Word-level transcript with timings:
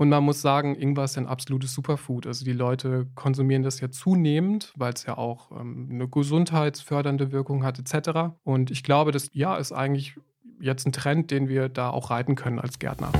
Und 0.00 0.10
man 0.10 0.22
muss 0.22 0.40
sagen, 0.40 0.76
Ingwer 0.76 1.04
ist 1.04 1.18
ein 1.18 1.26
absolutes 1.26 1.74
Superfood. 1.74 2.28
Also 2.28 2.44
die 2.44 2.52
Leute 2.52 3.08
konsumieren 3.16 3.64
das 3.64 3.80
ja 3.80 3.90
zunehmend, 3.90 4.72
weil 4.76 4.92
es 4.92 5.04
ja 5.04 5.18
auch 5.18 5.50
ähm, 5.50 5.88
eine 5.90 6.06
gesundheitsfördernde 6.08 7.32
Wirkung 7.32 7.64
hat 7.64 7.80
etc. 7.80 8.36
Und 8.44 8.70
ich 8.70 8.84
glaube, 8.84 9.10
das 9.10 9.28
ja 9.32 9.56
ist 9.56 9.72
eigentlich 9.72 10.14
jetzt 10.60 10.86
ein 10.86 10.92
Trend, 10.92 11.32
den 11.32 11.48
wir 11.48 11.68
da 11.68 11.90
auch 11.90 12.10
reiten 12.10 12.36
können 12.36 12.60
als 12.60 12.78
Gärtner. 12.78 13.10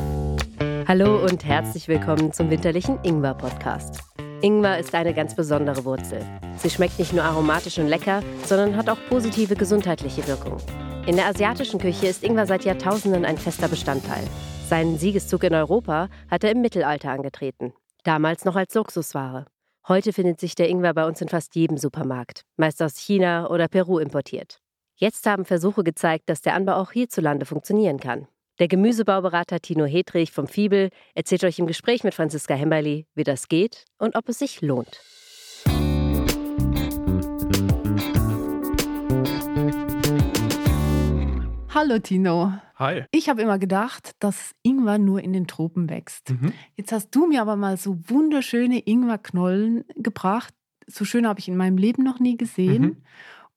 Hallo 0.86 1.16
und 1.24 1.44
herzlich 1.44 1.88
willkommen 1.88 2.32
zum 2.32 2.48
winterlichen 2.48 3.00
Ingwer-Podcast. 3.02 3.98
Ingwer 4.40 4.78
ist 4.78 4.94
eine 4.94 5.12
ganz 5.12 5.34
besondere 5.34 5.84
Wurzel. 5.84 6.24
Sie 6.58 6.70
schmeckt 6.70 7.00
nicht 7.00 7.12
nur 7.12 7.24
aromatisch 7.24 7.78
und 7.78 7.88
lecker, 7.88 8.22
sondern 8.44 8.76
hat 8.76 8.88
auch 8.88 8.98
positive 9.08 9.56
gesundheitliche 9.56 10.28
Wirkung. 10.28 10.58
In 11.06 11.16
der 11.16 11.26
asiatischen 11.26 11.80
Küche 11.80 12.06
ist 12.06 12.22
Ingwer 12.22 12.46
seit 12.46 12.64
Jahrtausenden 12.64 13.24
ein 13.24 13.36
fester 13.36 13.66
Bestandteil. 13.66 14.22
Seinen 14.68 14.98
Siegeszug 14.98 15.44
in 15.44 15.54
Europa 15.54 16.10
hat 16.30 16.44
er 16.44 16.50
im 16.50 16.60
Mittelalter 16.60 17.10
angetreten. 17.10 17.72
Damals 18.04 18.44
noch 18.44 18.54
als 18.54 18.74
Luxusware. 18.74 19.46
Heute 19.88 20.12
findet 20.12 20.40
sich 20.40 20.56
der 20.56 20.68
Ingwer 20.68 20.92
bei 20.92 21.06
uns 21.06 21.22
in 21.22 21.30
fast 21.30 21.54
jedem 21.56 21.78
Supermarkt, 21.78 22.42
meist 22.58 22.82
aus 22.82 22.98
China 22.98 23.48
oder 23.48 23.66
Peru 23.68 23.98
importiert. 23.98 24.60
Jetzt 24.94 25.24
haben 25.24 25.46
Versuche 25.46 25.84
gezeigt, 25.84 26.28
dass 26.28 26.42
der 26.42 26.52
Anbau 26.52 26.74
auch 26.74 26.92
hierzulande 26.92 27.46
funktionieren 27.46 27.98
kann. 27.98 28.28
Der 28.58 28.68
Gemüsebauberater 28.68 29.60
Tino 29.60 29.86
Hedrich 29.86 30.32
vom 30.32 30.46
Fiebel 30.46 30.90
erzählt 31.14 31.44
euch 31.44 31.58
im 31.58 31.66
Gespräch 31.66 32.04
mit 32.04 32.12
Franziska 32.12 32.52
Hemberli, 32.52 33.06
wie 33.14 33.24
das 33.24 33.48
geht 33.48 33.86
und 33.96 34.16
ob 34.16 34.28
es 34.28 34.38
sich 34.38 34.60
lohnt. 34.60 35.00
Hallo 41.80 42.00
Tino. 42.00 42.54
Hi. 42.74 43.04
Ich 43.12 43.28
habe 43.28 43.40
immer 43.40 43.56
gedacht, 43.56 44.10
dass 44.18 44.50
Ingwer 44.64 44.98
nur 44.98 45.22
in 45.22 45.32
den 45.32 45.46
Tropen 45.46 45.88
wächst. 45.88 46.30
Mhm. 46.30 46.52
Jetzt 46.74 46.90
hast 46.90 47.14
du 47.14 47.28
mir 47.28 47.40
aber 47.40 47.54
mal 47.54 47.76
so 47.76 48.00
wunderschöne 48.08 48.80
Ingwerknollen 48.80 49.84
gebracht. 49.94 50.52
So 50.88 51.04
schön 51.04 51.24
habe 51.24 51.38
ich 51.38 51.46
in 51.46 51.56
meinem 51.56 51.76
Leben 51.76 52.02
noch 52.02 52.18
nie 52.18 52.36
gesehen. 52.36 52.82
Mhm. 52.82 52.96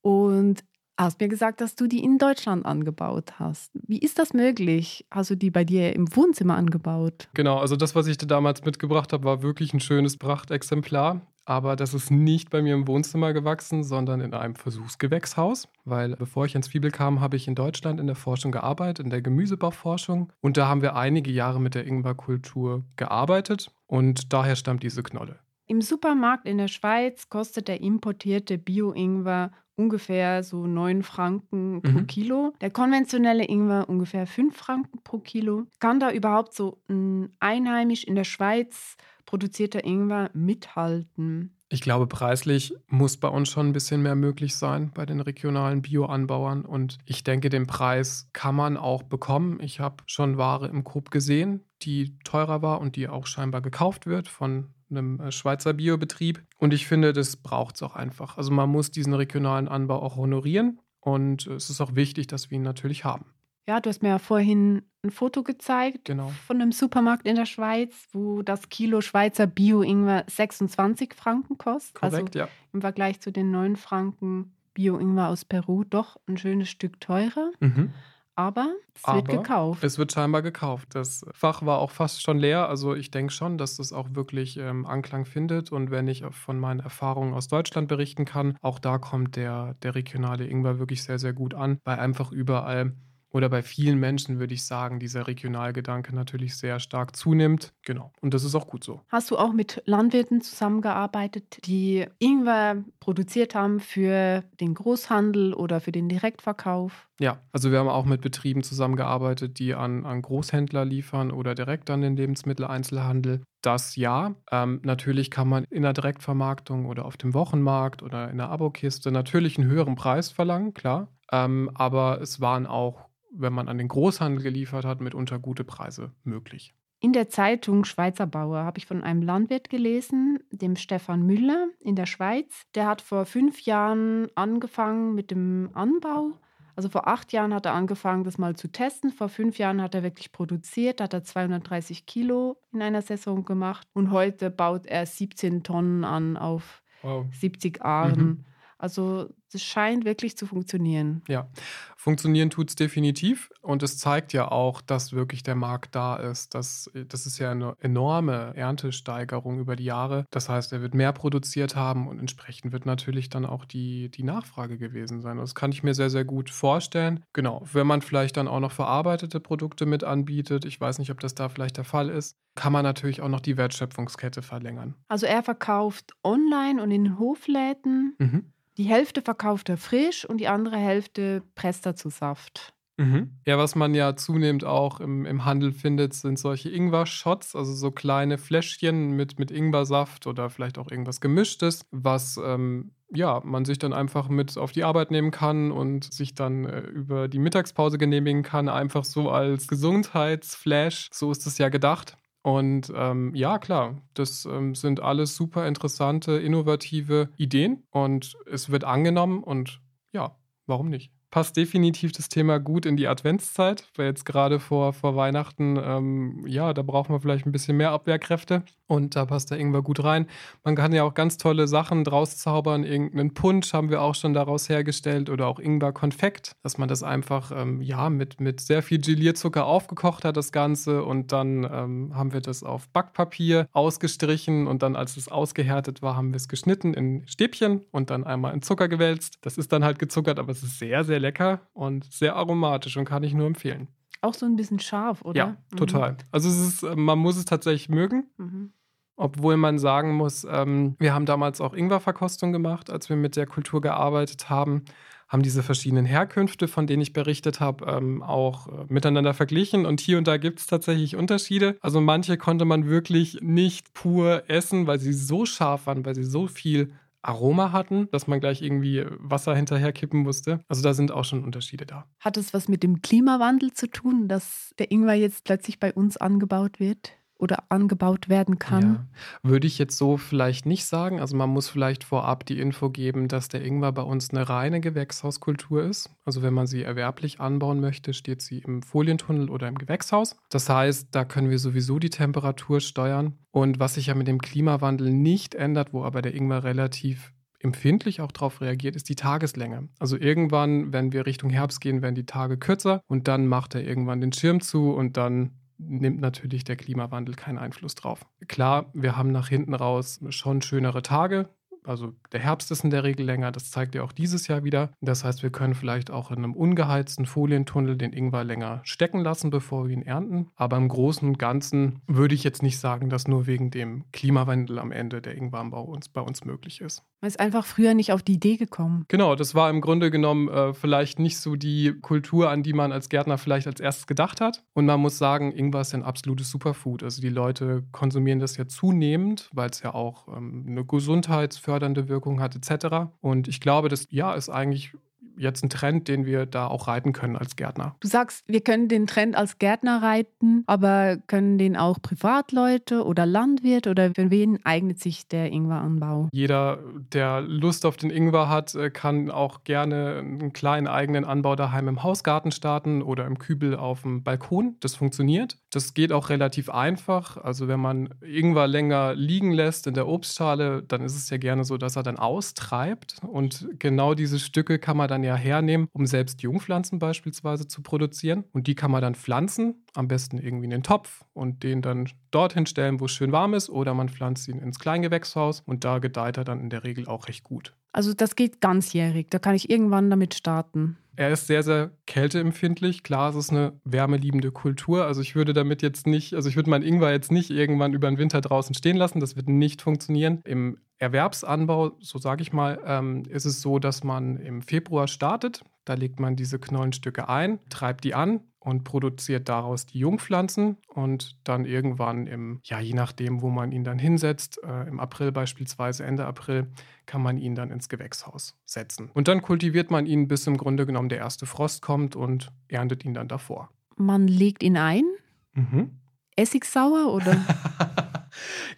Und 0.02 0.64
hast 1.00 1.20
mir 1.20 1.30
gesagt, 1.30 1.62
dass 1.62 1.74
du 1.74 1.88
die 1.88 2.04
in 2.04 2.20
Deutschland 2.20 2.64
angebaut 2.64 3.40
hast. 3.40 3.72
Wie 3.74 3.98
ist 3.98 4.20
das 4.20 4.36
möglich? 4.36 5.04
Hast 5.10 5.32
du 5.32 5.36
die 5.36 5.50
bei 5.50 5.64
dir 5.64 5.96
im 5.96 6.16
Wohnzimmer 6.16 6.58
angebaut? 6.58 7.28
Genau, 7.34 7.58
also 7.58 7.76
das, 7.76 7.96
was 7.96 8.06
ich 8.06 8.20
dir 8.20 8.28
damals 8.28 8.64
mitgebracht 8.64 9.14
habe, 9.14 9.24
war 9.24 9.42
wirklich 9.42 9.74
ein 9.74 9.80
schönes 9.80 10.18
Prachtexemplar. 10.18 11.22
Aber 11.46 11.76
das 11.76 11.94
ist 11.94 12.12
nicht 12.12 12.50
bei 12.50 12.62
mir 12.62 12.76
im 12.76 12.88
Wohnzimmer 12.88 13.34
gewachsen, 13.34 13.84
sondern 13.84 14.22
in 14.22 14.34
einem 14.34 14.56
Versuchsgewächshaus. 14.56 15.68
Weil 15.86 16.16
bevor 16.16 16.46
ich 16.46 16.56
ins 16.56 16.68
Fiebel 16.68 16.92
kam, 16.92 17.20
habe 17.20 17.36
ich 17.36 17.48
in 17.48 17.56
Deutschland 17.56 18.00
in 18.00 18.08
der 18.08 18.16
Forschung 18.16 18.52
gearbeitet, 18.52 19.04
in 19.04 19.10
der 19.10 19.22
Gemüsebauforschung. 19.22 20.32
Und 20.42 20.58
da 20.58 20.68
haben 20.68 20.82
wir 20.82 20.96
einige 20.96 21.32
Jahre 21.32 21.60
mit 21.60 21.76
der 21.76 21.86
Ingwerkultur 21.88 22.84
gearbeitet. 22.96 23.72
Und 23.88 24.34
daher 24.34 24.56
stammt 24.56 24.84
diese 24.84 25.04
Knolle. 25.04 25.40
Im 25.68 25.82
Supermarkt 25.82 26.48
in 26.48 26.58
der 26.58 26.68
Schweiz 26.68 27.30
kostet 27.30 27.68
der 27.68 27.82
importierte 27.82 28.58
Bio-Ingwer 28.58 29.52
ungefähr 29.76 30.44
so 30.44 30.68
9 30.68 31.02
Franken 31.02 31.82
pro 31.82 32.00
Mhm. 32.00 32.08
Kilo. 32.08 32.54
Der 32.62 32.70
konventionelle 32.72 33.46
Ingwer 33.48 33.90
ungefähr 33.90 34.28
5 34.28 34.56
Franken 34.56 35.00
pro 35.04 35.20
Kilo. 35.20 35.66
Kann 35.80 36.00
da 36.00 36.12
überhaupt 36.12 36.54
so 36.54 36.82
ein 36.90 37.30
einheimisch 37.40 38.04
in 38.04 38.16
der 38.16 38.26
Schweiz 38.26 38.96
produzierter 39.32 39.86
Ingwer 39.86 40.30
mithalten? 40.34 41.56
Ich 41.70 41.80
glaube, 41.80 42.06
preislich 42.06 42.74
muss 42.88 43.16
bei 43.16 43.30
uns 43.30 43.48
schon 43.48 43.68
ein 43.68 43.72
bisschen 43.72 44.02
mehr 44.02 44.16
möglich 44.16 44.58
sein 44.58 44.92
bei 44.94 45.06
den 45.06 45.22
regionalen 45.22 45.82
Bioanbauern. 45.82 46.66
Und 46.66 46.98
ich 47.06 47.24
denke, 47.24 47.48
den 47.48 47.66
Preis 47.66 48.28
kann 48.34 48.56
man 48.56 48.76
auch 48.76 49.04
bekommen. 49.04 49.62
Ich 49.62 49.80
habe 49.80 50.04
schon 50.06 50.38
Ware 50.38 50.68
im 50.68 50.84
Coop 50.84 51.12
gesehen, 51.12 51.64
die 51.82 52.20
teurer 52.26 52.62
war 52.62 52.82
und 52.82 52.98
die 52.98 53.08
auch 53.08 53.26
scheinbar 53.26 53.62
gekauft 53.62 54.06
wird 54.06 54.28
von 54.28 54.74
einem 54.90 55.22
äh, 55.22 55.32
Schweizer 55.32 55.72
Biobetrieb. 55.72 56.44
Und 56.58 56.74
ich 56.74 56.86
finde, 56.86 57.14
das 57.14 57.38
braucht 57.38 57.76
es 57.76 57.84
auch 57.84 57.96
einfach. 57.96 58.38
Also 58.38 58.52
man 58.52 58.70
muss 58.70 58.92
diesen 58.92 59.14
regionalen 59.14 59.70
Anbau 59.70 60.02
auch 60.02 60.18
honorieren. 60.18 60.82
Und 61.00 61.48
es 61.48 61.70
ist 61.70 61.80
auch 61.80 61.96
wichtig, 61.96 62.28
dass 62.28 62.52
wir 62.52 62.58
ihn 62.58 62.64
natürlich 62.64 63.06
haben. 63.06 63.24
Ja, 63.68 63.80
du 63.80 63.90
hast 63.90 64.02
mir 64.02 64.10
ja 64.10 64.20
vorhin 64.20 64.82
ein 65.04 65.12
Foto 65.12 65.44
gezeigt 65.44 66.06
Genau. 66.06 66.30
von 66.46 66.62
einem 66.62 66.72
Supermarkt 66.72 67.26
in 67.28 67.36
der 67.36 67.46
Schweiz, 67.46 68.08
wo 68.12 68.42
das 68.42 68.70
Kilo 68.70 69.02
Schweizer 69.02 69.48
Bio-Ingwer 69.48 70.26
26 70.28 71.14
Franken 71.14 71.58
kostet. 71.58 71.96
Korrekt, 71.96 72.36
ja. 72.36 72.44
Also 72.46 72.54
im 72.74 72.82
Vergleich 72.82 73.20
zu 73.22 73.32
den 73.32 73.52
9 73.52 73.76
Franken 73.76 74.54
Bio-Ingwer 74.74 75.28
aus 75.30 75.46
Peru 75.46 75.84
doch 75.84 76.18
ein 76.28 76.38
schönes 76.38 76.70
Stück 76.70 77.00
teurer. 77.00 77.52
Mhm. 77.60 77.94
Aber 78.36 78.74
es 78.96 79.06
wird 79.06 79.30
Aber 79.30 79.38
gekauft. 79.38 79.84
Es 79.84 79.98
wird 79.98 80.14
scheinbar 80.14 80.42
gekauft. 80.42 80.96
Das 80.96 81.26
Fach 81.34 81.66
war 81.66 81.80
auch 81.80 81.92
fast 81.92 82.22
schon 82.24 82.40
leer. 82.40 82.70
Also 82.70 82.96
ich 82.96 83.12
denke 83.12 83.34
schon, 83.34 83.58
dass 83.58 83.76
das 83.78 83.92
auch 83.92 84.08
wirklich 84.14 84.58
ähm, 84.58 84.86
Anklang 84.86 85.26
findet. 85.26 85.72
Und 85.72 85.92
wenn 85.92 86.08
ich 86.08 86.24
von 86.32 86.58
meinen 86.60 86.80
Erfahrungen 86.80 87.34
aus 87.34 87.50
Deutschland 87.50 87.88
berichten 87.90 88.26
kann, 88.26 88.58
auch 88.62 88.80
da 88.80 88.98
kommt 88.98 89.36
der, 89.36 89.76
der 89.84 89.96
regionale 89.96 90.48
Ingwer 90.48 90.80
wirklich 90.80 91.04
sehr, 91.04 91.20
sehr 91.20 91.34
gut 91.34 91.54
an, 91.54 91.80
weil 91.84 92.00
einfach 92.00 92.32
überall 92.32 92.94
oder 93.32 93.50
bei 93.50 93.62
vielen 93.62 94.00
Menschen 94.00 94.40
würde 94.40 94.54
ich 94.54 94.66
sagen, 94.66 95.00
dieser 95.00 95.28
Regionalgedanke 95.28 96.14
natürlich 96.14 96.58
sehr 96.58 96.80
stark 96.80 97.16
zunimmt. 97.16 97.74
Genau. 97.86 98.12
Und 98.22 98.34
das 98.34 98.44
ist 98.44 98.56
auch 98.56 98.68
gut 98.68 98.84
so. 98.84 99.02
Hast 99.10 99.32
du 99.32 99.38
auch 99.38 99.54
mit 99.54 99.82
Landwirten 99.86 100.42
zusammengearbeitet, 100.42 101.66
die 101.66 102.06
Ingwer 102.20 102.84
produziert 103.00 103.56
haben 103.56 103.80
für 103.80 104.44
den 104.60 104.74
Großhandel 104.74 105.54
oder 105.54 105.80
für 105.80 105.92
den 105.92 106.10
Direktverkauf? 106.10 107.08
Ja, 107.20 107.40
also 107.52 107.72
wir 107.72 107.80
haben 107.80 107.88
auch 107.88 108.06
mit 108.06 108.22
Betrieben 108.22 108.64
zusammengearbeitet, 108.64 109.60
die 109.60 109.76
an, 109.76 110.06
an 110.06 110.22
Großhändler 110.22 110.86
liefern 110.86 111.32
oder 111.32 111.54
direkt 111.54 111.90
an 111.90 112.02
den 112.02 112.16
Lebensmitteleinzelhandel. 112.16 113.42
Das 113.62 113.96
ja. 113.96 114.34
Ähm, 114.52 114.82
natürlich 114.84 115.30
kann 115.30 115.48
man 115.48 115.66
in 115.70 115.84
der 115.84 115.94
Direktvermarktung 115.94 116.88
oder 116.88 117.06
auf 117.06 117.18
dem 117.18 117.34
Wochenmarkt 117.34 118.02
oder 118.02 118.30
in 118.30 118.38
der 118.38 118.50
Abokiste 118.50 119.12
natürlich 119.12 119.58
einen 119.58 119.70
höheren 119.70 119.96
Preis 119.96 120.32
verlangen, 120.32 120.74
klar. 120.74 121.10
Ähm, 121.32 121.70
aber 121.76 122.20
es 122.22 122.42
waren 122.42 122.66
auch, 122.66 123.08
wenn 123.34 123.54
man 123.54 123.68
an 123.68 123.78
den 123.78 123.88
Großhandel 123.88 124.44
geliefert 124.44 124.86
hat, 124.86 125.02
mitunter 125.02 125.40
gute 125.40 125.64
Preise 125.64 126.12
möglich. 126.24 126.74
In 127.00 127.14
der 127.14 127.30
Zeitung 127.30 127.84
Schweizer 127.84 128.28
Bauer 128.28 128.64
habe 128.64 128.78
ich 128.78 128.86
von 128.86 129.04
einem 129.04 129.24
Landwirt 129.24 129.70
gelesen, 129.70 130.40
dem 130.52 130.76
Stefan 130.76 131.24
Müller 131.24 131.68
in 131.80 131.96
der 131.96 132.06
Schweiz. 132.06 132.64
Der 132.76 132.86
hat 132.86 133.02
vor 133.02 133.26
fünf 133.26 133.62
Jahren 133.62 134.28
angefangen 134.36 135.16
mit 135.16 135.32
dem 135.32 135.72
Anbau. 135.74 136.34
Also 136.76 136.90
vor 136.90 137.08
acht 137.08 137.34
Jahren 137.34 137.54
hat 137.54 137.66
er 137.66 137.74
angefangen, 137.74 138.24
das 138.24 138.38
mal 138.38 138.56
zu 138.56 138.72
testen. 138.72 139.12
Vor 139.12 139.30
fünf 139.30 139.58
Jahren 139.58 139.82
hat 139.82 139.96
er 139.96 140.04
wirklich 140.04 140.32
produziert, 140.32 141.02
hat 141.02 141.14
er 141.14 141.24
230 141.24 142.06
Kilo 142.06 142.58
in 142.72 142.84
einer 142.84 143.02
Saison 143.02 143.44
gemacht. 143.46 143.88
Und 143.94 144.12
heute 144.12 144.52
baut 144.52 144.86
er 144.86 145.06
17 145.06 145.64
Tonnen 145.64 146.04
an 146.04 146.38
auf 146.38 146.84
Wow. 147.02 147.26
70 147.34 147.82
Ahren. 147.82 148.20
Mhm. 148.20 148.46
Also 148.78 149.30
das 149.52 149.62
scheint 149.62 150.06
wirklich 150.06 150.38
zu 150.38 150.46
funktionieren. 150.46 151.22
Ja, 151.28 151.50
funktionieren 151.98 152.50
tut 152.50 152.70
es 152.70 152.76
definitiv 152.76 153.50
und 153.62 153.84
es 153.84 153.98
zeigt 153.98 154.34
ja 154.34 154.50
auch, 154.50 154.82
dass 154.82 155.14
wirklich 155.14 155.44
der 155.44 155.56
Markt 155.56 155.94
da 155.96 156.16
ist. 156.16 156.56
Das, 156.56 156.90
das 157.08 157.26
ist 157.26 157.38
ja 157.38 157.52
eine 157.52 157.76
enorme 157.80 158.54
Erntesteigerung 158.56 159.60
über 159.60 159.76
die 159.76 159.84
Jahre. 159.84 160.26
Das 160.32 160.50
heißt, 160.50 160.72
er 160.74 160.82
wird 160.82 160.94
mehr 160.94 161.12
produziert 161.12 161.76
haben 161.76 162.08
und 162.08 162.20
entsprechend 162.20 162.72
wird 162.72 162.86
natürlich 162.86 163.30
dann 163.30 163.46
auch 163.46 163.66
die, 163.66 164.10
die 164.10 164.24
Nachfrage 164.24 164.78
gewesen 164.78 165.22
sein. 165.22 165.38
Das 165.38 165.54
kann 165.54 165.72
ich 165.72 165.84
mir 165.84 165.94
sehr, 165.94 166.10
sehr 166.10 166.26
gut 166.26 166.50
vorstellen. 166.50 167.24
Genau, 167.34 167.62
wenn 167.74 167.88
man 167.88 168.02
vielleicht 168.02 168.38
dann 168.38 168.48
auch 168.48 168.60
noch 168.60 168.72
verarbeitete 168.72 169.40
Produkte 169.40 169.86
mit 169.86 170.04
anbietet, 170.04 170.66
ich 170.66 170.80
weiß 170.80 171.00
nicht, 171.00 171.12
ob 171.12 171.20
das 171.20 171.36
da 171.36 171.50
vielleicht 171.50 171.78
der 171.78 171.84
Fall 171.84 172.10
ist, 172.10 172.38
kann 172.56 172.74
man 172.74 172.84
natürlich 172.84 173.22
auch 173.22 173.30
noch 173.30 173.40
die 173.42 173.58
Wertschöpfungskette 173.58 174.42
verlängern. 174.42 174.96
Also 175.08 175.26
er 175.26 175.44
verkauft 175.44 176.14
online 176.24 176.82
und 176.82 176.92
in 176.92 177.20
Hofläden. 177.20 178.16
Mhm. 178.18 178.52
Die 178.78 178.84
Hälfte 178.84 179.22
verkauft 179.22 179.41
er 179.44 179.78
frisch 179.78 180.26
und 180.26 180.38
die 180.38 180.48
andere 180.48 180.78
Hälfte 180.78 181.44
presst 181.56 181.86
er 181.86 181.96
zu 181.96 182.10
Saft. 182.10 182.74
Mhm. 182.98 183.32
Ja, 183.48 183.58
was 183.58 183.76
man 183.76 183.96
ja 183.96 184.16
zunehmend 184.16 184.64
auch 184.64 185.00
im, 185.00 185.26
im 185.26 185.46
Handel 185.46 185.72
findet, 185.72 186.14
sind 186.14 186.38
solche 186.38 186.70
Ingwer-Shots, 186.70 187.56
also 187.56 187.74
so 187.74 187.90
kleine 187.92 188.38
Fläschchen 188.38 189.12
mit, 189.12 189.40
mit 189.40 189.50
Ingwersaft 189.50 190.28
oder 190.28 190.50
vielleicht 190.50 190.78
auch 190.78 190.92
irgendwas 190.92 191.20
Gemischtes, 191.22 191.86
was 191.92 192.40
ähm, 192.44 192.92
ja, 193.14 193.42
man 193.44 193.66
sich 193.66 193.80
dann 193.80 193.94
einfach 193.94 194.30
mit 194.30 194.58
auf 194.58 194.72
die 194.72 194.84
Arbeit 194.84 195.12
nehmen 195.12 195.32
kann 195.32 195.72
und 195.72 196.14
sich 196.14 196.36
dann 196.36 196.66
äh, 196.66 196.82
über 196.82 197.28
die 197.28 197.40
Mittagspause 197.40 197.98
genehmigen 197.98 198.44
kann, 198.44 198.70
einfach 198.70 199.04
so 199.04 199.30
als 199.30 199.68
Gesundheitsflash. 199.68 201.10
So 201.12 201.32
ist 201.32 201.46
es 201.48 201.58
ja 201.58 201.70
gedacht. 201.70 202.18
Und 202.44 202.92
ähm, 202.96 203.36
ja, 203.36 203.60
klar, 203.60 204.02
das 204.16 204.46
ähm, 204.46 204.74
sind 204.74 205.00
alles 205.00 205.36
super 205.36 205.68
interessante, 205.68 206.34
innovative 206.34 207.30
Ideen 207.38 207.84
und 207.92 208.36
es 208.52 208.72
wird 208.72 208.84
angenommen 208.84 209.44
und 209.44 209.80
ja, 210.12 210.36
warum 210.66 210.90
nicht? 210.90 211.12
Passt 211.32 211.56
definitiv 211.56 212.12
das 212.12 212.30
Thema 212.30 212.60
gut 212.60 212.86
in 212.86 212.98
die 212.98 213.08
Adventszeit, 213.08 213.88
weil 213.96 214.08
jetzt 214.08 214.26
gerade 214.26 214.60
vor, 214.60 214.94
vor 214.94 215.16
Weihnachten, 215.16 215.80
ähm, 215.82 216.46
ja, 216.46 216.74
da 216.74 216.82
brauchen 216.82 217.16
wir 217.16 217.22
vielleicht 217.22 217.46
ein 217.46 217.54
bisschen 217.54 217.78
mehr 217.78 217.92
Abwehrkräfte 217.92 218.64
und 218.88 219.16
da 219.16 219.26
passt 219.26 219.50
der 219.50 219.58
Ingwer 219.58 219.82
gut 219.82 220.04
rein. 220.04 220.28
Man 220.66 220.76
kann 220.76 220.92
ja 220.92 221.04
auch 221.04 221.14
ganz 221.14 221.38
tolle 221.38 221.68
Sachen 221.68 222.04
draus 222.04 222.38
zaubern. 222.38 222.84
Irgendeinen 222.84 223.34
Punsch 223.34 223.74
haben 223.74 223.90
wir 223.90 224.02
auch 224.02 224.16
schon 224.16 224.34
daraus 224.34 224.68
hergestellt 224.68 225.30
oder 225.30 225.48
auch 225.48 225.60
Ingwer-Konfekt, 225.60 226.52
dass 226.62 226.78
man 226.78 226.90
das 226.90 227.02
einfach, 227.02 227.52
ähm, 227.56 227.82
ja, 227.82 228.10
mit, 228.10 228.42
mit 228.42 228.60
sehr 228.60 228.84
viel 228.84 229.00
Gelierzucker 229.00 229.66
aufgekocht 229.66 230.26
hat, 230.26 230.36
das 230.36 230.52
Ganze 230.52 231.06
und 231.06 231.32
dann 231.32 231.64
ähm, 231.64 232.12
haben 232.14 232.34
wir 232.34 232.42
das 232.42 232.64
auf 232.64 232.90
Backpapier 232.90 233.68
ausgestrichen 233.72 234.68
und 234.68 234.84
dann, 234.84 234.98
als 234.98 235.16
es 235.16 235.30
ausgehärtet 235.30 236.02
war, 236.02 236.18
haben 236.18 236.32
wir 236.32 236.38
es 236.38 236.50
geschnitten 236.50 236.94
in 236.94 237.26
Stäbchen 237.26 237.86
und 237.92 238.10
dann 238.10 238.26
einmal 238.26 238.54
in 238.54 238.62
Zucker 238.62 238.90
gewälzt. 238.90 239.38
Das 239.42 239.58
ist 239.58 239.72
dann 239.72 239.86
halt 239.86 239.98
gezuckert, 239.98 240.38
aber 240.38 240.52
es 240.52 240.64
ist 240.64 240.80
sehr, 240.80 241.06
sehr 241.06 241.21
lecker 241.22 241.62
und 241.74 242.12
sehr 242.12 242.36
aromatisch 242.36 242.98
und 242.98 243.06
kann 243.06 243.24
ich 243.24 243.34
nur 243.34 243.48
empfehlen. 243.48 243.88
Auch 244.22 244.34
so 244.34 244.46
ein 244.46 244.56
bisschen 244.56 244.80
scharf, 244.80 245.22
oder? 245.24 245.38
Ja, 245.38 245.58
mhm. 245.72 245.78
total. 245.78 246.18
Also 246.32 246.50
es 246.50 246.60
ist, 246.60 246.84
äh, 246.84 246.96
man 246.96 247.18
muss 247.18 247.38
es 247.38 247.46
tatsächlich 247.46 247.90
mögen. 247.90 248.30
Mhm. 248.38 248.74
Obwohl 249.16 249.56
man 249.56 249.78
sagen 249.78 250.16
muss, 250.16 250.48
ähm, 250.50 250.96
wir 250.98 251.14
haben 251.14 251.26
damals 251.26 251.62
auch 251.62 251.74
Ingwerverkostung 251.74 252.52
gemacht, 252.52 252.90
als 252.90 253.10
wir 253.10 253.16
mit 253.16 253.36
der 253.36 253.46
Kultur 253.46 253.80
gearbeitet 253.80 254.50
haben, 254.50 254.84
haben 255.32 255.44
diese 255.44 255.64
verschiedenen 255.64 256.06
Herkünfte, 256.06 256.68
von 256.68 256.88
denen 256.88 257.02
ich 257.02 257.14
berichtet 257.14 257.60
habe, 257.60 257.86
ähm, 257.86 258.22
auch 258.22 258.68
äh, 258.68 258.86
miteinander 258.90 259.34
verglichen. 259.34 259.86
Und 259.86 260.02
hier 260.02 260.18
und 260.18 260.28
da 260.28 260.38
gibt 260.38 260.60
es 260.60 260.68
tatsächlich 260.68 261.16
Unterschiede. 261.16 261.78
Also 261.82 262.02
manche 262.02 262.38
konnte 262.38 262.66
man 262.66 262.88
wirklich 262.88 263.40
nicht 263.42 263.94
pur 263.94 264.44
essen, 264.50 264.88
weil 264.88 265.00
sie 265.00 265.14
so 265.14 265.46
scharf 265.46 265.88
waren, 265.88 266.06
weil 266.06 266.16
sie 266.16 266.24
so 266.24 266.48
viel 266.48 266.94
Aroma 267.22 267.72
hatten, 267.72 268.10
dass 268.12 268.28
man 268.28 268.40
gleich 268.40 268.62
irgendwie 268.62 269.06
Wasser 269.20 269.56
hinterher 269.56 269.94
kippen 269.94 270.22
musste. 270.22 270.60
Also 270.68 270.82
da 270.82 270.94
sind 270.94 271.12
auch 271.12 271.26
schon 271.26 271.44
Unterschiede 271.44 271.86
da. 271.86 272.06
Hat 272.20 272.38
es 272.38 272.54
was 272.54 272.68
mit 272.68 272.84
dem 272.84 273.02
Klimawandel 273.02 273.74
zu 273.74 273.88
tun, 273.88 274.28
dass 274.28 274.74
der 274.80 274.92
Ingwer 274.92 275.14
jetzt 275.14 275.44
plötzlich 275.44 275.80
bei 275.80 275.94
uns 275.94 276.18
angebaut 276.18 276.80
wird? 276.80 277.14
Oder 277.42 277.64
angebaut 277.70 278.30
werden 278.30 278.60
kann? 278.60 279.08
Ja, 279.44 279.50
würde 279.50 279.68
ich 279.68 279.80
jetzt 279.80 279.98
so 279.98 280.18
vielleicht 280.18 280.66
nicht 280.66 280.86
sagen. 280.86 281.20
Also 281.20 281.36
man 281.36 281.50
muss 281.50 281.68
vielleicht 281.68 282.04
vorab 282.04 282.46
die 282.46 282.60
Info 282.60 282.90
geben, 282.90 283.28
dass 283.28 283.48
der 283.48 283.66
Ingwer 283.66 283.92
bei 283.92 284.04
uns 284.04 284.30
eine 284.30 284.48
reine 284.48 284.80
Gewächshauskultur 284.80 285.84
ist. 285.84 286.12
Also 286.24 286.44
wenn 286.44 286.54
man 286.54 286.68
sie 286.68 286.84
erwerblich 286.84 287.40
anbauen 287.40 287.82
möchte, 287.82 288.14
steht 288.14 288.42
sie 288.42 288.60
im 288.60 288.84
Folientunnel 288.84 289.50
oder 289.50 289.68
im 289.68 289.78
Gewächshaus. 289.78 290.38
Das 290.50 290.70
heißt, 290.70 291.08
da 291.12 291.26
können 291.26 291.50
wir 291.50 291.60
sowieso 291.60 291.98
die 291.98 292.12
Temperatur 292.12 292.80
steuern. 292.80 293.40
Und 293.50 293.80
was 293.80 293.96
sich 293.96 294.08
ja 294.08 294.16
mit 294.16 294.28
dem 294.28 294.40
Klimawandel 294.40 295.12
nicht 295.12 295.56
ändert, 295.56 295.94
wo 295.94 296.04
aber 296.04 296.22
der 296.22 296.36
Ingwer 296.36 296.64
relativ 296.64 297.34
empfindlich 297.64 298.22
auch 298.22 298.32
darauf 298.32 298.62
reagiert, 298.62 298.96
ist 298.96 299.10
die 299.10 299.16
Tageslänge. 299.16 299.90
Also 300.00 300.18
irgendwann, 300.18 300.94
wenn 300.94 301.12
wir 301.12 301.26
Richtung 301.26 301.50
Herbst 301.50 301.82
gehen, 301.82 302.02
werden 302.02 302.16
die 302.16 302.26
Tage 302.26 302.58
kürzer 302.58 303.02
und 303.08 303.28
dann 303.28 303.48
macht 303.48 303.76
er 303.76 303.84
irgendwann 303.84 304.22
den 304.22 304.34
Schirm 304.34 304.62
zu 304.62 304.92
und 304.92 305.18
dann 305.18 305.61
nimmt 305.88 306.22
natürlich 306.22 306.64
der 306.64 306.76
Klimawandel 306.76 307.36
keinen 307.36 307.58
Einfluss 307.58 307.96
drauf. 307.96 308.26
Klar, 308.48 308.90
wir 308.94 309.18
haben 309.18 309.32
nach 309.32 309.50
hinten 309.50 309.74
raus 309.74 310.20
schon 310.30 310.62
schönere 310.62 311.02
Tage, 311.02 311.50
also 311.84 312.14
der 312.32 312.40
Herbst 312.40 312.72
ist 312.72 312.84
in 312.84 312.90
der 312.90 313.04
Regel 313.04 313.26
länger, 313.26 313.52
das 313.52 313.72
zeigt 313.72 313.96
ja 313.96 314.04
auch 314.04 314.12
dieses 314.12 314.48
Jahr 314.48 314.64
wieder. 314.64 314.92
Das 315.02 315.24
heißt, 315.24 315.44
wir 315.44 315.50
können 315.50 315.74
vielleicht 315.74 316.12
auch 316.12 316.32
in 316.32 316.38
einem 316.38 316.54
ungeheizten 316.54 317.26
Folientunnel 317.26 317.98
den 317.98 318.14
Ingwer 318.14 318.44
länger 318.44 318.82
stecken 318.84 319.20
lassen, 319.22 319.50
bevor 319.50 319.88
wir 319.88 319.94
ihn 319.94 320.04
ernten. 320.04 320.52
Aber 320.56 320.78
im 320.78 320.88
Großen 320.88 321.28
und 321.28 321.40
Ganzen 321.40 322.02
würde 322.08 322.36
ich 322.36 322.44
jetzt 322.44 322.64
nicht 322.64 322.80
sagen, 322.80 323.10
dass 323.10 323.28
nur 323.28 323.48
wegen 323.48 323.72
dem 323.72 324.06
Klimawandel 324.12 324.80
am 324.80 324.92
Ende 324.92 325.22
der 325.22 325.36
Ingweranbau 325.36 325.84
uns, 325.84 326.10
bei 326.10 326.22
uns 326.22 326.46
möglich 326.46 326.82
ist. 326.82 327.04
Man 327.22 327.28
ist 327.28 327.40
einfach 327.40 327.66
früher 327.66 327.94
nicht 327.94 328.12
auf 328.12 328.22
die 328.22 328.34
Idee 328.34 328.58
gekommen. 328.58 329.06
Genau, 329.08 329.36
das 329.36 329.56
war 329.56 329.70
im 329.70 329.82
Grunde 329.82 330.12
genommen 330.12 330.50
äh, 330.50 330.74
vielleicht 330.74 331.20
nicht 331.20 331.38
so 331.38 331.56
die 331.56 331.94
Kultur, 332.02 332.50
an 332.50 332.64
die 332.64 332.74
man 332.74 332.92
als 332.92 333.10
Gärtner 333.10 333.38
vielleicht 333.38 333.68
als 333.68 333.80
erstes 333.80 334.08
gedacht 334.08 334.42
hat. 334.42 334.64
Und 334.74 334.86
man 334.86 335.00
muss 335.00 335.18
sagen, 335.18 335.52
Ingwer 335.52 335.82
ist 335.82 335.94
ein 335.94 336.04
absolutes 336.04 336.50
Superfood. 336.50 337.04
Also 337.04 337.22
die 337.22 337.30
Leute 337.30 337.84
konsumieren 337.92 338.40
das 338.40 338.58
ja 338.58 338.68
zunehmend, 338.68 339.50
weil 339.54 339.70
es 339.70 339.82
ja 339.82 339.94
auch 339.94 340.28
ähm, 340.28 340.66
eine 340.68 340.86
Gesundheitsförderung 340.86 341.72
fördernde 341.72 342.10
Wirkung 342.10 342.42
hat, 342.42 342.56
etc. 342.56 343.12
Und 343.22 343.48
ich 343.48 343.62
glaube, 343.62 343.88
das 343.88 344.08
ja 344.10 344.34
ist 344.34 344.50
eigentlich 344.50 344.94
jetzt 345.42 345.64
ein 345.64 345.70
Trend, 345.70 346.08
den 346.08 346.26
wir 346.26 346.46
da 346.46 346.68
auch 346.68 346.88
reiten 346.88 347.14
können 347.14 347.36
als 347.36 347.56
Gärtner. 347.56 347.96
Du 348.00 348.08
sagst, 348.08 348.44
wir 348.48 348.62
können 348.62 348.88
den 348.88 349.08
Trend 349.08 349.36
als 349.36 349.58
Gärtner 349.58 350.02
reiten, 350.02 350.64
aber 350.68 351.18
können 351.28 351.58
den 351.58 351.76
auch 351.76 352.02
Privatleute 352.02 353.06
oder 353.06 353.26
Landwirt 353.26 353.88
oder 353.88 354.12
für 354.16 354.30
wen 354.30 354.64
eignet 354.66 355.00
sich 355.00 355.28
der 355.28 355.52
Ingweranbau? 355.52 356.30
Jeder, 356.32 356.80
der 357.12 357.42
Lust 357.42 357.86
auf 357.86 357.98
den 357.98 358.10
Ingwer 358.10 358.50
hat, 358.50 358.76
äh, 358.76 358.90
kann 358.90 359.32
auch 359.32 359.64
gerne 359.64 360.20
einen 360.20 360.54
kleinen 360.54 360.88
eigenen 360.88 361.26
Anbau 361.26 361.56
daheim 361.56 361.88
im 361.88 362.04
Hausgarten 362.04 362.52
starten 362.52 363.02
oder 363.02 363.26
im 363.26 363.38
Kübel 363.38 363.76
auf 363.76 364.04
dem 364.04 364.24
Balkon. 364.24 364.76
Das 364.80 364.96
funktioniert. 364.96 365.58
Das 365.72 365.94
geht 365.94 366.12
auch 366.12 366.30
relativ 366.30 366.70
einfach. 366.70 367.38
Also 367.38 367.68
wenn 367.68 367.80
man 367.80 368.10
Ingwer 368.22 368.68
länger 368.68 369.16
liegen 369.16 369.52
lässt 369.52 369.88
in 369.88 369.94
der 369.94 370.08
Obstschale, 370.08 370.84
dann 370.84 371.02
ist 371.02 371.16
es 371.16 371.30
ja 371.30 371.38
gerne 371.38 371.64
so, 371.64 371.78
dass 371.78 371.96
er 371.96 372.04
dann 372.04 372.18
austreibt 372.18 373.16
und 373.26 373.68
genau 373.80 374.14
diese 374.14 374.38
Stücke 374.38 374.80
kann 374.80 374.98
man 374.98 375.08
dann 375.08 375.24
ja 375.24 375.36
hernehmen, 375.36 375.88
um 375.94 376.06
selbst 376.06 376.42
Jungpflanzen 376.42 377.00
beispielsweise 377.00 377.68
zu 377.68 377.82
produzieren. 377.82 378.44
Und 378.52 378.68
die 378.68 378.76
kann 378.76 378.92
man 378.92 379.02
dann 379.02 379.16
pflanzen, 379.16 379.86
am 379.96 380.08
besten 380.08 380.38
irgendwie 380.38 380.66
in 380.66 380.72
den 380.72 380.84
Topf 380.84 381.24
und 381.34 381.64
den 381.64 381.82
dann 381.82 382.10
dorthin 382.32 382.66
stellen, 382.66 383.00
wo 383.00 383.06
es 383.06 383.12
schön 383.12 383.32
warm 383.32 383.54
ist. 383.54 383.70
Oder 383.70 383.94
man 383.94 384.10
pflanzt 384.10 384.48
ihn 384.50 384.60
ins 384.60 384.80
Kleingewächshaus 384.80 385.62
und 385.66 385.86
da 385.86 386.00
gedeiht 386.00 386.38
er 386.38 386.44
dann 386.44 386.60
in 386.60 386.70
der 386.70 386.84
Regel 386.84 387.08
auch 387.08 387.28
recht 387.28 387.44
gut. 387.44 387.74
Also 387.94 388.14
das 388.14 388.36
geht 388.36 388.62
ganzjährig. 388.62 389.28
Da 389.30 389.40
kann 389.40 389.56
ich 389.56 389.70
irgendwann 389.70 390.10
damit 390.10 390.34
starten. 390.34 390.98
Er 391.22 391.30
ist 391.30 391.46
sehr, 391.46 391.62
sehr 391.62 391.92
kälteempfindlich. 392.08 393.04
Klar, 393.04 393.30
es 393.30 393.36
ist 393.36 393.52
eine 393.52 393.80
wärmeliebende 393.84 394.52
Kultur. 394.52 395.06
Also 395.06 395.22
ich 395.22 395.36
würde 395.36 395.54
damit 395.54 395.84
jetzt 395.84 396.08
nicht, 396.08 396.34
also 396.34 396.50
ich 396.50 396.56
würde 396.56 396.72
meinen 396.72 396.84
Ingwer 396.84 397.12
jetzt 397.12 397.32
nicht 397.32 397.52
irgendwann 397.52 397.94
über 397.94 398.10
den 398.10 398.18
Winter 398.18 398.42
draußen 398.42 398.74
stehen 398.74 398.98
lassen. 398.98 399.20
Das 399.20 399.36
wird 399.36 399.48
nicht 399.48 399.84
funktionieren. 399.84 400.42
Im 400.46 400.80
Erwerbsanbau, 400.98 401.92
so 402.00 402.18
sage 402.18 402.42
ich 402.42 402.54
mal, 402.54 402.80
ähm, 402.84 403.22
ist 403.30 403.46
es 403.46 403.62
so, 403.62 403.78
dass 403.78 404.04
man 404.04 404.38
im 404.38 404.64
Februar 404.64 405.08
startet. 405.08 405.64
Da 405.86 405.94
legt 405.94 406.20
man 406.20 406.36
diese 406.36 406.58
Knollenstücke 406.58 407.30
ein, 407.30 407.60
treibt 407.70 408.04
die 408.04 408.16
an 408.16 408.40
und 408.62 408.84
produziert 408.84 409.50
daraus 409.50 409.88
die 409.88 410.00
Jungpflanzen 410.00 410.78
und 410.88 411.36
dann 411.44 411.66
irgendwann 411.66 412.28
im, 412.28 412.60
ja, 412.64 412.80
je 412.80 412.94
nachdem, 412.94 413.42
wo 413.42 413.50
man 413.50 413.72
ihn 413.72 413.84
dann 413.84 413.98
hinsetzt, 413.98 414.62
äh, 414.64 414.88
im 414.88 415.00
April 415.00 415.32
beispielsweise, 415.32 416.06
Ende 416.06 416.26
April, 416.26 416.68
kann 417.08 417.24
man 417.24 417.40
ihn 417.40 417.56
dann 417.56 417.72
ins 417.72 417.90
Gewächshaus 417.90 418.56
setzen. 418.66 419.10
Und 419.14 419.28
dann 419.28 419.42
kultiviert 419.42 419.90
man 419.90 420.06
ihn, 420.06 420.28
bis 420.28 420.46
im 420.46 420.58
Grunde 420.58 420.86
genommen 420.86 421.10
der 421.10 421.18
erste 421.18 421.48
Frost 421.48 421.82
kommt 421.82 422.16
und 422.16 422.52
erntet 422.68 423.04
ihn 423.04 423.16
dann 423.16 423.28
davor. 423.28 423.70
Man 423.96 424.28
legt 424.28 424.62
ihn 424.62 424.78
ein? 424.78 425.06
Mhm. 425.54 425.98
Essigsauer 426.36 427.12
oder? 427.14 427.36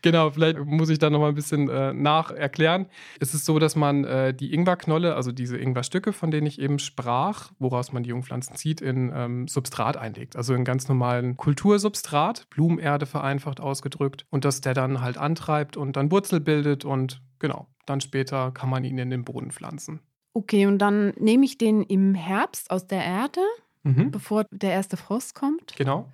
genau, 0.03 0.29
vielleicht 0.29 0.59
muss 0.59 0.89
ich 0.89 1.00
da 1.00 1.09
noch 1.09 1.19
mal 1.19 1.29
ein 1.29 1.35
bisschen 1.35 1.67
äh, 1.67 1.94
nacherklären. 1.94 2.85
Es 3.19 3.33
ist 3.33 3.45
so, 3.45 3.57
dass 3.57 3.75
man 3.75 4.03
äh, 4.03 4.33
die 4.35 4.53
Ingwerknolle, 4.53 5.15
also 5.15 5.31
diese 5.31 5.57
Ingwerstücke, 5.57 6.13
von 6.13 6.29
denen 6.29 6.45
ich 6.45 6.59
eben 6.59 6.77
sprach, 6.77 7.51
woraus 7.57 7.91
man 7.91 8.03
die 8.03 8.11
Jungpflanzen 8.11 8.55
zieht, 8.55 8.81
in 8.81 9.11
ähm, 9.15 9.47
Substrat 9.47 9.97
einlegt. 9.97 10.35
Also 10.35 10.53
in 10.53 10.63
ganz 10.63 10.88
normalen 10.88 11.38
Kultursubstrat, 11.38 12.47
Blumenerde 12.51 13.07
vereinfacht 13.07 13.59
ausgedrückt. 13.59 14.27
Und 14.29 14.45
dass 14.45 14.61
der 14.61 14.75
dann 14.75 15.01
halt 15.01 15.17
antreibt 15.17 15.75
und 15.75 15.95
dann 15.95 16.11
Wurzel 16.11 16.39
bildet 16.39 16.85
und 16.85 17.21
genau, 17.39 17.68
dann 17.87 18.01
später 18.01 18.51
kann 18.51 18.69
man 18.69 18.83
ihn 18.83 18.99
in 18.99 19.09
den 19.09 19.23
Boden 19.23 19.51
pflanzen. 19.51 20.01
Okay, 20.33 20.66
und 20.66 20.80
dann 20.80 21.13
nehme 21.18 21.45
ich 21.45 21.57
den 21.57 21.83
im 21.83 22.16
Herbst 22.16 22.71
aus 22.71 22.87
der 22.87 23.04
Erde, 23.04 23.42
mhm. 23.83 24.11
bevor 24.11 24.45
der 24.51 24.71
erste 24.71 24.97
Frost 24.97 25.35
kommt. 25.35 25.75
Genau. 25.78 26.11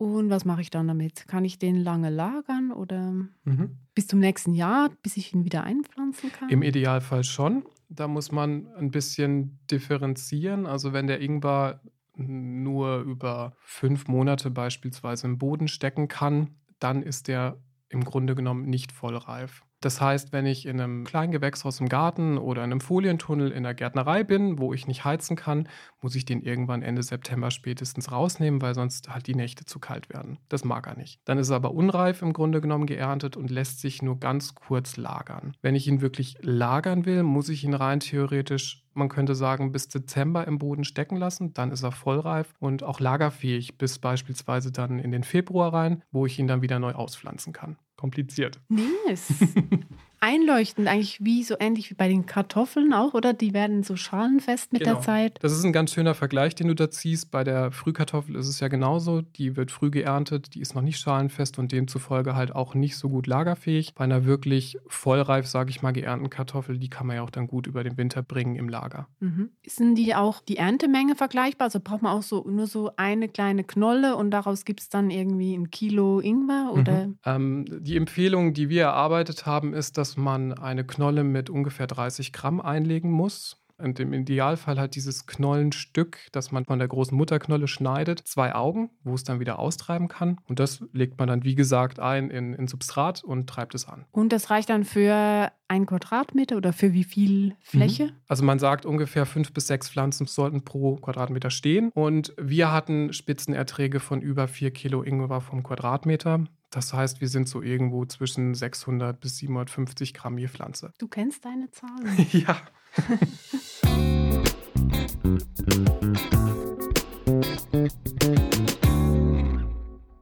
Und 0.00 0.30
was 0.30 0.46
mache 0.46 0.62
ich 0.62 0.70
dann 0.70 0.88
damit? 0.88 1.28
Kann 1.28 1.44
ich 1.44 1.58
den 1.58 1.76
lange 1.76 2.08
lagern 2.08 2.72
oder 2.72 3.12
mhm. 3.44 3.76
bis 3.94 4.06
zum 4.06 4.18
nächsten 4.18 4.54
Jahr, 4.54 4.88
bis 5.02 5.18
ich 5.18 5.34
ihn 5.34 5.44
wieder 5.44 5.62
einpflanzen 5.62 6.32
kann? 6.32 6.48
Im 6.48 6.62
Idealfall 6.62 7.22
schon. 7.22 7.64
Da 7.90 8.08
muss 8.08 8.32
man 8.32 8.66
ein 8.78 8.90
bisschen 8.90 9.58
differenzieren. 9.70 10.64
Also 10.64 10.94
wenn 10.94 11.06
der 11.06 11.20
Ingwer 11.20 11.82
nur 12.16 13.00
über 13.00 13.52
fünf 13.60 14.08
Monate 14.08 14.50
beispielsweise 14.50 15.26
im 15.26 15.36
Boden 15.36 15.68
stecken 15.68 16.08
kann, 16.08 16.54
dann 16.78 17.02
ist 17.02 17.28
der 17.28 17.58
im 17.90 18.02
Grunde 18.02 18.34
genommen 18.34 18.70
nicht 18.70 18.92
vollreif. 18.92 19.66
Das 19.80 20.00
heißt, 20.00 20.32
wenn 20.32 20.44
ich 20.44 20.66
in 20.66 20.80
einem 20.80 21.04
kleinen 21.04 21.32
Gewächshaus 21.32 21.80
im 21.80 21.88
Garten 21.88 22.36
oder 22.36 22.62
in 22.62 22.70
einem 22.70 22.80
Folientunnel 22.80 23.50
in 23.50 23.62
der 23.62 23.74
Gärtnerei 23.74 24.24
bin, 24.24 24.58
wo 24.58 24.74
ich 24.74 24.86
nicht 24.86 25.04
heizen 25.04 25.36
kann, 25.36 25.68
muss 26.02 26.14
ich 26.14 26.26
den 26.26 26.42
irgendwann 26.42 26.82
Ende 26.82 27.02
September 27.02 27.50
spätestens 27.50 28.12
rausnehmen, 28.12 28.60
weil 28.60 28.74
sonst 28.74 29.08
halt 29.08 29.26
die 29.26 29.34
Nächte 29.34 29.64
zu 29.64 29.78
kalt 29.78 30.10
werden. 30.10 30.38
Das 30.50 30.64
mag 30.64 30.86
er 30.86 30.96
nicht. 30.96 31.20
Dann 31.24 31.38
ist 31.38 31.48
er 31.48 31.56
aber 31.56 31.72
unreif 31.72 32.20
im 32.20 32.34
Grunde 32.34 32.60
genommen 32.60 32.86
geerntet 32.86 33.36
und 33.38 33.50
lässt 33.50 33.80
sich 33.80 34.02
nur 34.02 34.20
ganz 34.20 34.54
kurz 34.54 34.98
lagern. 34.98 35.56
Wenn 35.62 35.74
ich 35.74 35.88
ihn 35.88 36.02
wirklich 36.02 36.36
lagern 36.42 37.06
will, 37.06 37.22
muss 37.22 37.48
ich 37.48 37.64
ihn 37.64 37.74
rein 37.74 38.00
theoretisch 38.00 38.84
man 38.92 39.08
könnte 39.08 39.36
sagen, 39.36 39.70
bis 39.70 39.88
Dezember 39.88 40.46
im 40.46 40.58
Boden 40.58 40.82
stecken 40.82 41.16
lassen. 41.16 41.54
Dann 41.54 41.70
ist 41.70 41.84
er 41.84 41.92
vollreif 41.92 42.54
und 42.58 42.82
auch 42.82 42.98
lagerfähig 42.98 43.78
bis 43.78 43.98
beispielsweise 43.98 44.72
dann 44.72 44.98
in 44.98 45.12
den 45.12 45.22
Februar 45.22 45.72
rein, 45.72 46.02
wo 46.10 46.26
ich 46.26 46.38
ihn 46.38 46.48
dann 46.48 46.60
wieder 46.60 46.80
neu 46.80 46.92
auspflanzen 46.92 47.52
kann 47.52 47.76
kompliziert. 48.00 48.58
Yes. 49.06 49.28
einleuchtend, 50.20 50.86
eigentlich 50.88 51.24
wie 51.24 51.42
so 51.42 51.56
ähnlich 51.58 51.90
wie 51.90 51.94
bei 51.94 52.08
den 52.08 52.26
Kartoffeln 52.26 52.92
auch, 52.92 53.14
oder? 53.14 53.32
Die 53.32 53.54
werden 53.54 53.82
so 53.82 53.96
schalenfest 53.96 54.72
mit 54.72 54.82
Genau. 54.82 54.94
der 54.96 55.02
Zeit. 55.02 55.38
Das 55.42 55.52
ist 55.52 55.64
ein 55.64 55.72
ganz 55.72 55.92
schöner 55.92 56.14
Vergleich, 56.14 56.54
den 56.54 56.68
du 56.68 56.74
da 56.74 56.90
ziehst. 56.90 57.30
Bei 57.30 57.42
der 57.44 57.72
Frühkartoffel 57.72 58.36
ist 58.36 58.46
es 58.48 58.60
ja 58.60 58.68
genauso. 58.68 59.22
Die 59.22 59.56
wird 59.56 59.70
früh 59.70 59.90
geerntet, 59.90 60.54
die 60.54 60.60
ist 60.60 60.74
noch 60.74 60.82
nicht 60.82 60.98
schalenfest 60.98 61.58
und 61.58 61.72
demzufolge 61.72 62.34
halt 62.34 62.54
auch 62.54 62.74
nicht 62.74 62.96
so 62.96 63.08
gut 63.08 63.26
lagerfähig. 63.26 63.94
Bei 63.94 64.04
einer 64.04 64.24
wirklich 64.24 64.78
vollreif, 64.86 65.46
sage 65.46 65.70
ich 65.70 65.82
mal, 65.82 65.92
geernteten 65.92 66.30
Kartoffel, 66.30 66.78
die 66.78 66.88
kann 66.90 67.06
man 67.06 67.16
ja 67.16 67.22
auch 67.22 67.30
dann 67.30 67.46
gut 67.46 67.66
über 67.66 67.82
den 67.82 67.96
Winter 67.96 68.22
bringen 68.22 68.56
im 68.56 68.68
Lager. 68.68 69.08
Mhm. 69.20 69.50
Sind 69.66 69.94
die 69.96 70.14
auch 70.14 70.40
die 70.42 70.56
Erntemenge 70.58 71.16
vergleichbar? 71.16 71.66
Also 71.66 71.80
braucht 71.82 72.02
man 72.02 72.12
auch 72.16 72.22
so 72.22 72.44
nur 72.48 72.66
so 72.66 72.90
eine 72.96 73.28
kleine 73.28 73.64
Knolle 73.64 74.16
und 74.16 74.30
daraus 74.30 74.64
gibt 74.64 74.80
es 74.80 74.88
dann 74.88 75.10
irgendwie 75.10 75.54
ein 75.54 75.70
Kilo 75.70 76.20
Ingwer 76.20 76.72
oder? 76.74 77.06
Mhm. 77.06 77.18
Ähm, 77.24 77.64
die 77.80 77.96
Empfehlung, 77.96 78.52
die 78.54 78.68
wir 78.68 78.82
erarbeitet 78.82 79.46
haben, 79.46 79.72
ist, 79.74 79.96
dass 80.10 80.16
man 80.16 80.52
eine 80.54 80.82
Knolle 80.82 81.22
mit 81.22 81.50
ungefähr 81.50 81.86
30 81.86 82.32
Gramm 82.32 82.60
einlegen 82.60 83.12
muss. 83.12 83.62
Und 83.78 84.00
im 84.00 84.12
Idealfall 84.12 84.78
hat 84.80 84.96
dieses 84.96 85.26
Knollenstück, 85.26 86.18
das 86.32 86.50
man 86.50 86.64
von 86.64 86.80
der 86.80 86.88
großen 86.88 87.16
Mutterknolle 87.16 87.68
schneidet, 87.68 88.18
zwei 88.26 88.56
Augen, 88.56 88.90
wo 89.04 89.14
es 89.14 89.22
dann 89.22 89.38
wieder 89.38 89.60
austreiben 89.60 90.08
kann. 90.08 90.38
Und 90.48 90.58
das 90.58 90.84
legt 90.92 91.16
man 91.18 91.28
dann, 91.28 91.44
wie 91.44 91.54
gesagt, 91.54 92.00
ein 92.00 92.28
in, 92.28 92.54
in 92.54 92.66
Substrat 92.66 93.22
und 93.22 93.48
treibt 93.48 93.76
es 93.76 93.86
an. 93.86 94.04
Und 94.10 94.32
das 94.32 94.50
reicht 94.50 94.68
dann 94.68 94.84
für 94.84 95.52
ein 95.68 95.86
Quadratmeter 95.86 96.56
oder 96.56 96.72
für 96.72 96.92
wie 96.92 97.04
viel 97.04 97.54
Fläche? 97.60 98.12
Also 98.26 98.44
man 98.44 98.58
sagt, 98.58 98.84
ungefähr 98.84 99.26
fünf 99.26 99.52
bis 99.52 99.68
sechs 99.68 99.88
Pflanzen 99.88 100.26
sollten 100.26 100.64
pro 100.64 100.96
Quadratmeter 100.96 101.50
stehen. 101.50 101.90
Und 101.94 102.34
wir 102.36 102.72
hatten 102.72 103.12
Spitzenerträge 103.12 104.00
von 104.00 104.20
über 104.20 104.48
vier 104.48 104.72
Kilo 104.72 105.04
Ingwer 105.04 105.40
vom 105.40 105.62
Quadratmeter. 105.62 106.44
Das 106.70 106.92
heißt, 106.94 107.20
wir 107.20 107.28
sind 107.28 107.48
so 107.48 107.62
irgendwo 107.62 108.04
zwischen 108.04 108.54
600 108.54 109.20
bis 109.20 109.38
750 109.38 110.14
Gramm 110.14 110.38
je 110.38 110.46
Pflanze. 110.46 110.92
Du 110.98 111.08
kennst 111.08 111.44
deine 111.44 111.68
Zahlen. 111.72 112.26
Ja. 112.32 112.56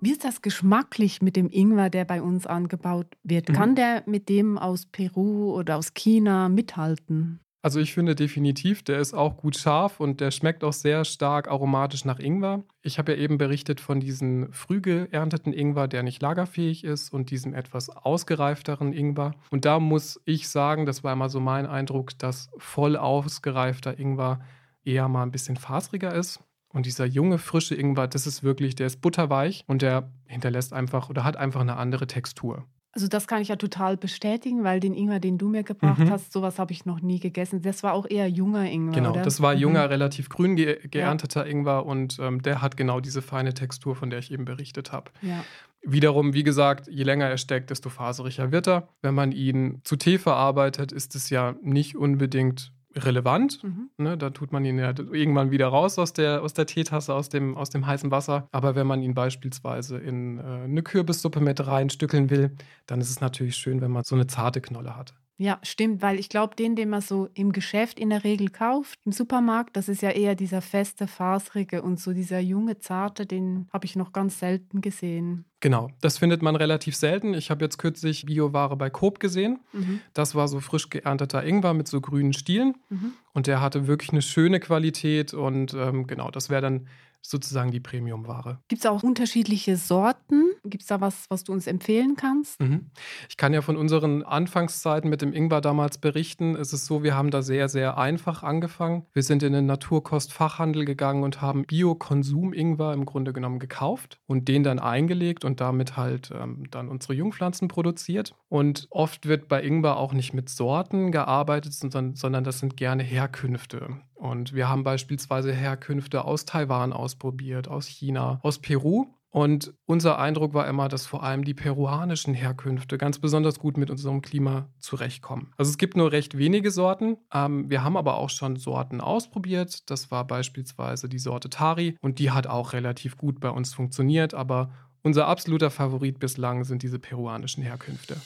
Wie 0.01 0.13
ist 0.13 0.25
das 0.25 0.43
geschmacklich 0.43 1.21
mit 1.21 1.37
dem 1.37 1.51
Ingwer, 1.51 1.91
der 1.91 2.05
bei 2.05 2.23
uns 2.23 2.47
angebaut 2.47 3.09
wird? 3.25 3.49
Mhm. 3.49 3.53
Kann 3.53 3.75
der 3.75 4.05
mit 4.07 4.29
dem 4.29 4.57
aus 4.57 4.87
Peru 4.87 5.53
oder 5.53 5.77
aus 5.77 5.93
China 5.93 6.49
mithalten? 6.49 7.41
Also 7.61 7.81
ich 7.81 7.93
finde 7.93 8.15
definitiv, 8.15 8.85
der 8.85 9.01
ist 9.01 9.15
auch 9.15 9.37
gut 9.37 9.57
scharf 9.57 9.99
und 9.99 10.21
der 10.21 10.31
schmeckt 10.31 10.63
auch 10.63 10.73
sehr 10.73 11.05
stark 11.05 11.49
aromatisch 11.49 12.05
nach 12.05 12.21
Ingwer. 12.21 12.63
Ich 12.83 12.99
habe 12.99 13.13
ja 13.13 13.19
eben 13.19 13.37
berichtet 13.37 13.81
von 13.81 13.99
diesem 13.99 14.53
früh 14.53 14.81
geernteten 14.81 15.53
Ingwer, 15.53 15.89
der 15.89 16.05
nicht 16.05 16.23
lagerfähig 16.23 16.85
ist 16.85 17.13
und 17.13 17.31
diesem 17.31 17.55
etwas 17.55 17.91
ausgereifteren 17.91 18.93
Ingwer. 18.93 19.33
Und 19.51 19.65
da 19.65 19.81
muss 19.81 20.21
ich 20.25 20.49
sagen, 20.49 20.87
das 20.87 21.03
war 21.03 21.13
immer 21.13 21.29
so 21.29 21.41
mein 21.41 21.67
Eindruck, 21.67 22.17
dass 22.19 22.49
voll 22.59 22.97
ausgereifter 22.97 23.99
Ingwer 23.99 24.41
eher 24.85 25.09
mal 25.09 25.25
ein 25.25 25.33
bisschen 25.33 25.57
fasriger 25.57 26.15
ist. 26.15 26.41
Und 26.69 26.87
dieser 26.87 27.07
junge, 27.07 27.39
frische 27.39 27.75
Ingwer, 27.75 28.07
das 28.07 28.29
ist 28.29 28.45
wirklich, 28.45 28.77
der 28.77 28.87
ist 28.87 29.01
butterweich 29.01 29.65
und 29.67 29.83
der 29.83 30.13
hinterlässt 30.27 30.73
einfach 30.73 31.11
oder 31.11 31.25
hat 31.25 31.37
einfach 31.37 31.63
eine 31.63 31.77
andere 31.77 32.07
Textur. 32.07 32.67
Also 32.93 33.07
das 33.07 33.27
kann 33.27 33.43
ich 33.43 33.49
ja 33.49 33.57
total 33.57 33.97
bestätigen, 33.97 34.65
weil 34.65 34.81
den 34.81 34.95
Ingwer, 34.95 35.21
den 35.21 35.37
du 35.39 35.49
mir 35.49 35.63
gebracht 35.63 35.99
Mhm. 36.01 36.11
hast, 36.11 36.33
sowas 36.33 36.59
habe 36.59 36.73
ich 36.73 36.87
noch 36.87 37.01
nie 37.01 37.21
gegessen. 37.21 37.61
Das 37.63 37.83
war 37.83 37.93
auch 37.93 38.07
eher 38.09 38.29
junger 38.29 38.65
Ingwer, 38.69 38.95
Genau, 38.95 39.11
oder? 39.11 39.23
das 39.23 39.41
war 39.43 39.55
Mhm. 39.55 39.61
junger, 39.61 39.91
relativ 39.91 40.29
grün 40.31 40.57
ge 40.57 40.79
geernteter 40.89 41.47
Ingwer 41.47 41.85
und 41.87 42.19
ähm, 42.21 42.41
der 42.43 42.63
hat 42.63 42.77
genau 42.77 43.01
diese 43.01 43.21
feine 43.23 43.53
Textur, 43.55 43.95
von 43.95 44.09
der 44.11 44.19
ich 44.21 44.33
eben 44.33 44.45
berichtet 44.47 44.91
habe. 44.91 45.11
Ja. 45.21 45.45
Wiederum, 45.83 46.35
wie 46.35 46.43
gesagt, 46.43 46.89
je 46.89 47.05
länger 47.05 47.27
er 47.27 47.39
steckt, 47.39 47.71
desto 47.71 47.89
faseriger 47.91 48.51
wird 48.51 48.67
er. 48.67 48.89
Wenn 49.01 49.15
man 49.15 49.33
ihn 49.33 49.81
zu 49.85 49.97
Tee 49.97 50.19
verarbeitet, 50.19 50.91
ist 50.91 51.15
es 51.15 51.31
ja 51.31 51.55
nicht 51.63 51.95
unbedingt 51.97 52.73
relevant. 52.95 53.63
Mhm. 53.63 53.91
Ne, 53.99 54.17
da 54.19 54.31
tut 54.31 54.53
man 54.53 54.65
ihn 54.65 54.79
ja 54.79 54.89
irgendwann 54.89 55.51
wieder 55.51 55.69
raus 55.69 55.99
aus 55.99 56.13
der, 56.13 56.43
aus 56.43 56.55
der 56.55 56.67
Teetasse, 56.67 57.15
aus 57.15 57.29
dem, 57.29 57.57
aus 57.57 57.71
dem 57.71 57.87
heißen 57.87 58.11
Wasser. 58.11 58.49
Aber 58.53 58.75
wenn 58.75 58.87
man 58.87 59.03
ihn 59.03 59.15
beispielsweise 59.15 59.99
in 59.99 60.39
äh, 60.39 60.43
eine 60.43 60.83
Kürbissuppe 60.83 61.41
mit 61.41 61.67
reinstückeln 61.67 62.31
will, 62.31 62.57
dann 62.87 63.01
ist 63.01 63.11
es 63.11 63.21
natürlich 63.21 63.57
schön, 63.57 63.81
wenn 63.81 63.91
man 63.91 64.05
so 64.05 64.15
eine 64.15 64.27
zarte 64.27 64.61
Knolle 64.61 64.97
hat. 64.97 65.15
Ja, 65.41 65.61
stimmt, 65.63 66.03
weil 66.03 66.19
ich 66.19 66.29
glaube, 66.29 66.57
den, 66.57 66.75
den 66.75 66.91
man 66.91 67.01
so 67.01 67.29
im 67.33 67.53
Geschäft 67.53 68.01
in 68.01 68.11
der 68.11 68.25
Regel 68.25 68.51
kauft, 68.51 68.99
im 69.05 69.13
Supermarkt, 69.13 69.77
das 69.77 69.89
ist 69.89 70.03
ja 70.03 70.11
eher 70.11 70.35
dieser 70.35 70.61
feste, 70.61 71.07
faserige 71.07 71.83
und 71.83 72.01
so 72.01 72.13
dieser 72.13 72.41
junge, 72.41 72.81
zarte, 72.81 73.25
den 73.25 73.69
habe 73.73 73.87
ich 73.87 73.95
noch 73.95 74.13
ganz 74.13 74.41
selten 74.41 74.81
gesehen. 74.81 75.45
Genau, 75.61 75.91
das 76.01 76.19
findet 76.19 76.43
man 76.43 76.57
relativ 76.57 76.97
selten. 76.97 77.35
Ich 77.35 77.51
habe 77.51 77.65
jetzt 77.65 77.79
kürzlich 77.79 78.27
Bioware 78.27 78.77
bei 78.77 78.91
Coop 78.91 79.21
gesehen. 79.21 79.61
Mhm. 79.73 80.01
Das 80.13 80.35
war 80.35 80.49
so 80.49 80.59
frisch 80.59 80.91
geernteter 80.91 81.45
Ingwer 81.45 81.73
mit 81.73 81.87
so 81.87 82.01
grünen 82.01 82.33
Stielen. 82.33 82.75
Mhm. 82.89 83.13
Und 83.33 83.47
der 83.47 83.61
hatte 83.61 83.87
wirklich 83.87 84.11
eine 84.11 84.23
schöne 84.23 84.59
Qualität. 84.59 85.35
Und 85.35 85.73
ähm, 85.75 86.07
genau, 86.09 86.31
das 86.31 86.51
wäre 86.51 86.63
dann 86.63 86.87
sozusagen 87.29 87.71
die 87.71 87.81
Premiumware. 87.81 88.59
Gibt 88.69 88.81
es 88.81 88.87
auch 88.87 89.03
unterschiedliche 89.03 89.77
Sorten? 89.77 90.45
Gibt 90.65 90.83
es 90.83 90.89
da 90.89 91.01
was, 91.01 91.27
was 91.29 91.45
du 91.45 91.53
uns 91.53 91.67
empfehlen 91.67 92.17
kannst? 92.17 92.61
Mhm. 92.61 92.91
Ich 93.29 93.37
kann 93.37 93.53
ja 93.53 93.63
von 93.63 93.77
unseren 93.77 94.23
Anfangszeiten 94.23 95.11
mit 95.11 95.23
dem 95.23 95.33
Ingwer 95.33 95.61
damals 95.61 95.99
berichten. 95.99 96.57
Es 96.57 96.73
ist 96.73 96.87
so, 96.87 97.03
wir 97.03 97.15
haben 97.15 97.31
da 97.31 97.43
sehr, 97.43 97.69
sehr 97.69 97.99
einfach 97.99 98.43
angefangen. 98.43 99.05
Wir 99.13 99.23
sind 99.23 99.43
in 99.43 99.53
den 99.53 99.67
Naturkostfachhandel 99.67 100.85
gegangen 100.85 101.23
und 101.23 101.43
haben 101.43 101.65
Bio-Konsum-Ingwer 101.65 102.95
im 102.95 103.05
Grunde 103.05 103.33
genommen 103.33 103.59
gekauft 103.59 104.19
und 104.27 104.49
den 104.49 104.63
dann 104.63 104.79
eingelegt 104.79 105.45
und 105.45 105.61
damit 105.61 105.97
halt 105.97 106.31
ähm, 106.35 106.65
dann 106.71 106.89
unsere 106.89 107.15
Jungpflanzen 107.15 107.69
produziert. 107.69 108.35
Und 108.49 108.87
oft 108.91 109.27
wird 109.27 109.49
bei 109.49 109.63
Ingwer 109.63 109.97
auch 109.99 110.13
nicht 110.13 110.33
mit 110.33 110.49
Sorten 110.49 111.13
gearbeitet, 111.13 111.75
sondern, 111.75 112.15
sondern 112.15 112.45
das 112.45 112.59
sind 112.59 112.77
gerne 112.77 113.03
Herkünfte. 113.03 113.99
Und 114.19 114.53
wir 114.53 114.69
haben 114.69 114.83
beispielsweise 114.83 115.53
Herkünfte 115.53 116.25
aus 116.25 116.45
Taiwan 116.45 116.93
ausprobiert, 116.93 117.69
aus 117.69 117.87
China, 117.87 118.41
aus 118.43 118.59
Peru. 118.59 119.07
Und 119.31 119.75
unser 119.85 120.19
Eindruck 120.19 120.55
war 120.55 120.67
immer, 120.67 120.89
dass 120.89 121.07
vor 121.07 121.23
allem 121.23 121.45
die 121.45 121.55
peruanischen 121.55 122.35
Herkünfte 122.35 122.99
ganz 122.99 123.19
besonders 123.19 123.59
gut 123.59 123.77
mit 123.77 123.91
unserem 123.91 124.23
Klima 124.23 124.71
zurechtkommen. 124.79 125.53
Also 125.57 125.71
es 125.71 125.79
gibt 125.79 125.97
nur 125.97 126.11
recht 126.11 126.37
wenige 126.39 126.71
Sorten. 126.71 127.19
Ähm, 127.33 127.71
wir 127.71 127.85
haben 127.85 127.97
aber 127.97 128.17
auch 128.17 128.31
schon 128.31 128.57
Sorten 128.57 129.01
ausprobiert. 129.01 129.89
Das 129.91 130.11
war 130.11 130.27
beispielsweise 130.27 131.09
die 131.09 131.19
Sorte 131.19 131.51
Tari 131.51 131.97
und 132.01 132.19
die 132.19 132.31
hat 132.31 132.47
auch 132.47 132.73
relativ 132.73 133.17
gut 133.17 133.39
bei 133.39 133.51
uns 133.51 133.75
funktioniert. 133.75 134.35
Aber 134.35 134.71
unser 135.03 135.29
absoluter 135.29 135.71
Favorit 135.71 136.19
bislang 136.19 136.65
sind 136.65 136.83
diese 136.83 136.99
peruanischen 136.99 137.63
Herkünfte. 137.63 138.17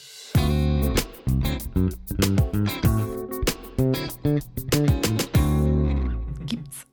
Es 4.35 5.02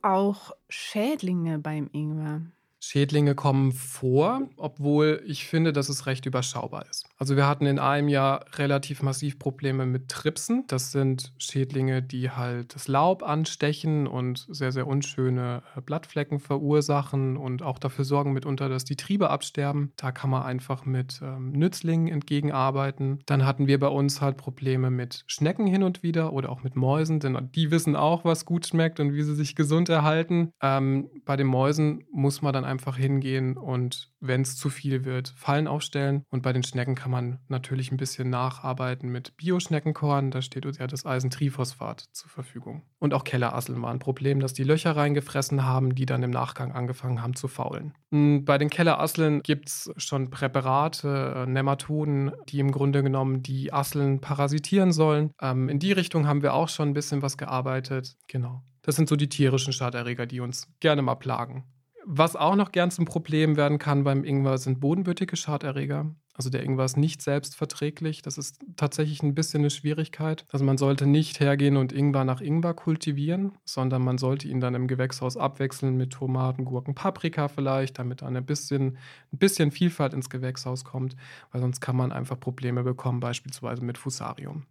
auch 0.02 0.52
Schädlinge 0.70 1.60
beim 1.60 1.90
Ingwer? 1.92 2.42
Schädlinge 2.90 3.36
kommen 3.36 3.72
vor, 3.72 4.50
obwohl 4.58 5.22
ich 5.28 5.46
finde, 5.46 5.74
dass 5.74 5.90
es 5.90 6.08
recht 6.08 6.26
überschaubar 6.26 6.88
ist. 6.90 7.06
Also 7.20 7.36
wir 7.36 7.46
hatten 7.46 7.68
in 7.68 7.78
einem 7.78 8.08
Jahr 8.08 8.46
relativ 8.56 9.04
massiv 9.04 9.38
Probleme 9.38 9.86
mit 9.86 10.10
Tripsen. 10.10 10.64
Das 10.66 10.92
sind 10.92 11.32
Schädlinge, 11.38 12.02
die 12.02 12.32
halt 12.32 12.74
das 12.74 12.88
Laub 12.88 13.22
anstechen 13.22 14.08
und 14.08 14.48
sehr, 14.50 14.72
sehr 14.72 14.88
unschöne 14.88 15.62
äh, 15.76 15.82
Blattflecken 15.82 16.40
verursachen 16.40 17.38
und 17.38 17.62
auch 17.62 17.78
dafür 17.78 18.06
sorgen 18.06 18.34
mitunter, 18.34 18.70
dass 18.70 18.86
die 18.86 18.96
Triebe 18.96 19.30
absterben. 19.30 19.92
Da 19.96 20.12
kann 20.12 20.32
man 20.32 20.42
einfach 20.42 20.86
mit 20.86 21.20
ähm, 21.22 21.52
Nützlingen 21.52 22.08
entgegenarbeiten. 22.08 23.20
Dann 23.28 23.46
hatten 23.46 23.68
wir 23.68 23.80
bei 23.80 23.90
uns 23.90 24.20
halt 24.20 24.38
Probleme 24.38 24.90
mit 24.90 25.26
Schnecken 25.28 25.68
hin 25.68 25.84
und 25.84 26.02
wieder 26.02 26.34
oder 26.34 26.50
auch 26.50 26.64
mit 26.64 26.76
Mäusen, 26.76 27.20
denn 27.20 27.52
die 27.54 27.70
wissen 27.70 27.96
auch, 27.96 28.26
was 28.26 28.46
gut 28.46 28.66
schmeckt 28.66 29.00
und 29.00 29.14
wie 29.14 29.22
sie 29.22 29.36
sich 29.36 29.56
gesund 29.56 29.90
erhalten. 29.90 30.54
Ähm, 30.60 31.08
bei 31.26 31.36
den 31.36 31.46
Mäusen 31.46 32.04
muss 32.12 32.42
man 32.42 32.52
dann 32.52 32.66
einfach 32.66 32.79
hingehen 32.96 33.58
und 33.58 34.12
wenn 34.20 34.42
es 34.42 34.56
zu 34.58 34.70
viel 34.70 35.06
wird, 35.06 35.34
Fallen 35.36 35.68
aufstellen. 35.68 36.24
Und 36.30 36.42
bei 36.42 36.54
den 36.54 36.64
Schnecken 36.64 36.96
kann 36.96 37.12
man 37.12 37.40
natürlich 37.48 37.92
ein 37.92 37.98
bisschen 37.98 38.30
nacharbeiten 38.30 39.10
mit 39.10 39.38
Bioschneckenkorn. 39.38 40.32
Da 40.32 40.42
steht 40.42 40.66
uns 40.66 40.78
ja 40.78 40.88
das 40.88 41.06
Eisentriphosphat 41.06 42.06
zur 42.12 42.30
Verfügung. 42.30 42.84
Und 43.00 43.14
auch 43.14 43.24
Kellerasseln 43.24 43.82
war 43.82 43.92
ein 43.92 44.00
Problem, 44.00 44.40
dass 44.40 44.54
die 44.54 44.64
Löcher 44.64 44.96
reingefressen 44.96 45.64
haben, 45.66 45.96
die 45.96 46.06
dann 46.06 46.24
im 46.24 46.32
Nachgang 46.32 46.72
angefangen 46.72 47.22
haben 47.22 47.36
zu 47.36 47.48
faulen. 47.48 47.94
Hm, 48.12 48.46
Bei 48.46 48.58
den 48.58 48.70
Kellerasseln 48.70 49.42
gibt 49.42 49.70
es 49.70 49.92
schon 49.98 50.30
Präparate, 50.30 51.34
äh, 51.38 51.46
Nematoden, 51.46 52.32
die 52.50 52.60
im 52.60 52.72
Grunde 52.72 53.04
genommen 53.04 53.44
die 53.44 53.72
Asseln 53.72 54.20
parasitieren 54.22 54.92
sollen. 54.92 55.32
Ähm, 55.42 55.70
in 55.70 55.80
die 55.80 55.92
Richtung 55.92 56.28
haben 56.28 56.42
wir 56.42 56.54
auch 56.54 56.70
schon 56.70 56.90
ein 56.90 56.94
bisschen 56.94 57.22
was 57.22 57.38
gearbeitet. 57.38 58.16
Genau. 58.28 58.64
Das 58.82 58.96
sind 58.96 59.10
so 59.10 59.16
die 59.16 59.30
tierischen 59.30 59.74
Schaderreger, 59.74 60.26
die 60.26 60.40
uns 60.40 60.68
gerne 60.80 61.02
mal 61.02 61.16
plagen. 61.16 61.66
Was 62.12 62.36
auch 62.36 62.56
noch 62.56 62.72
gern 62.72 62.90
zum 62.90 63.06
Problem 63.06 63.56
werden 63.56 63.78
kann 63.78 64.04
beim 64.04 64.24
Ingwer 64.24 64.58
sind 64.58 64.80
bodenbürtige 64.80 65.36
Schaderreger. 65.36 66.08
Also 66.34 66.50
der 66.50 66.64
Ingwer 66.64 66.86
ist 66.86 66.98
nicht 66.98 67.22
selbstverträglich. 67.22 68.24
Das 68.24 68.40
ist 68.40 68.58
tatsächlich 68.78 69.22
ein 69.22 69.36
bisschen 69.36 69.60
eine 69.62 69.70
Schwierigkeit. 69.70 70.44
Also 70.52 70.66
man 70.66 70.80
sollte 70.80 71.06
nicht 71.06 71.40
hergehen 71.40 71.78
und 71.78 71.94
Ingwer 71.94 72.24
nach 72.24 72.42
Ingwer 72.42 72.74
kultivieren, 72.74 73.52
sondern 73.64 74.02
man 74.02 74.18
sollte 74.18 74.48
ihn 74.48 74.60
dann 74.60 74.74
im 74.74 74.88
Gewächshaus 74.88 75.38
abwechseln 75.38 75.98
mit 75.98 76.12
Tomaten, 76.12 76.66
Gurken, 76.66 76.96
Paprika 76.96 77.48
vielleicht, 77.48 78.00
damit 78.00 78.24
dann 78.24 78.36
ein 78.36 78.46
bisschen, 78.46 78.98
ein 79.32 79.38
bisschen 79.38 79.70
Vielfalt 79.70 80.16
ins 80.16 80.32
Gewächshaus 80.32 80.84
kommt, 80.84 81.16
weil 81.52 81.62
sonst 81.62 81.80
kann 81.80 81.96
man 81.96 82.12
einfach 82.12 82.40
Probleme 82.40 82.82
bekommen, 82.82 83.20
beispielsweise 83.20 83.86
mit 83.86 84.00
Fusarium. 84.00 84.66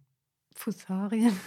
Fusarien. 0.55 1.39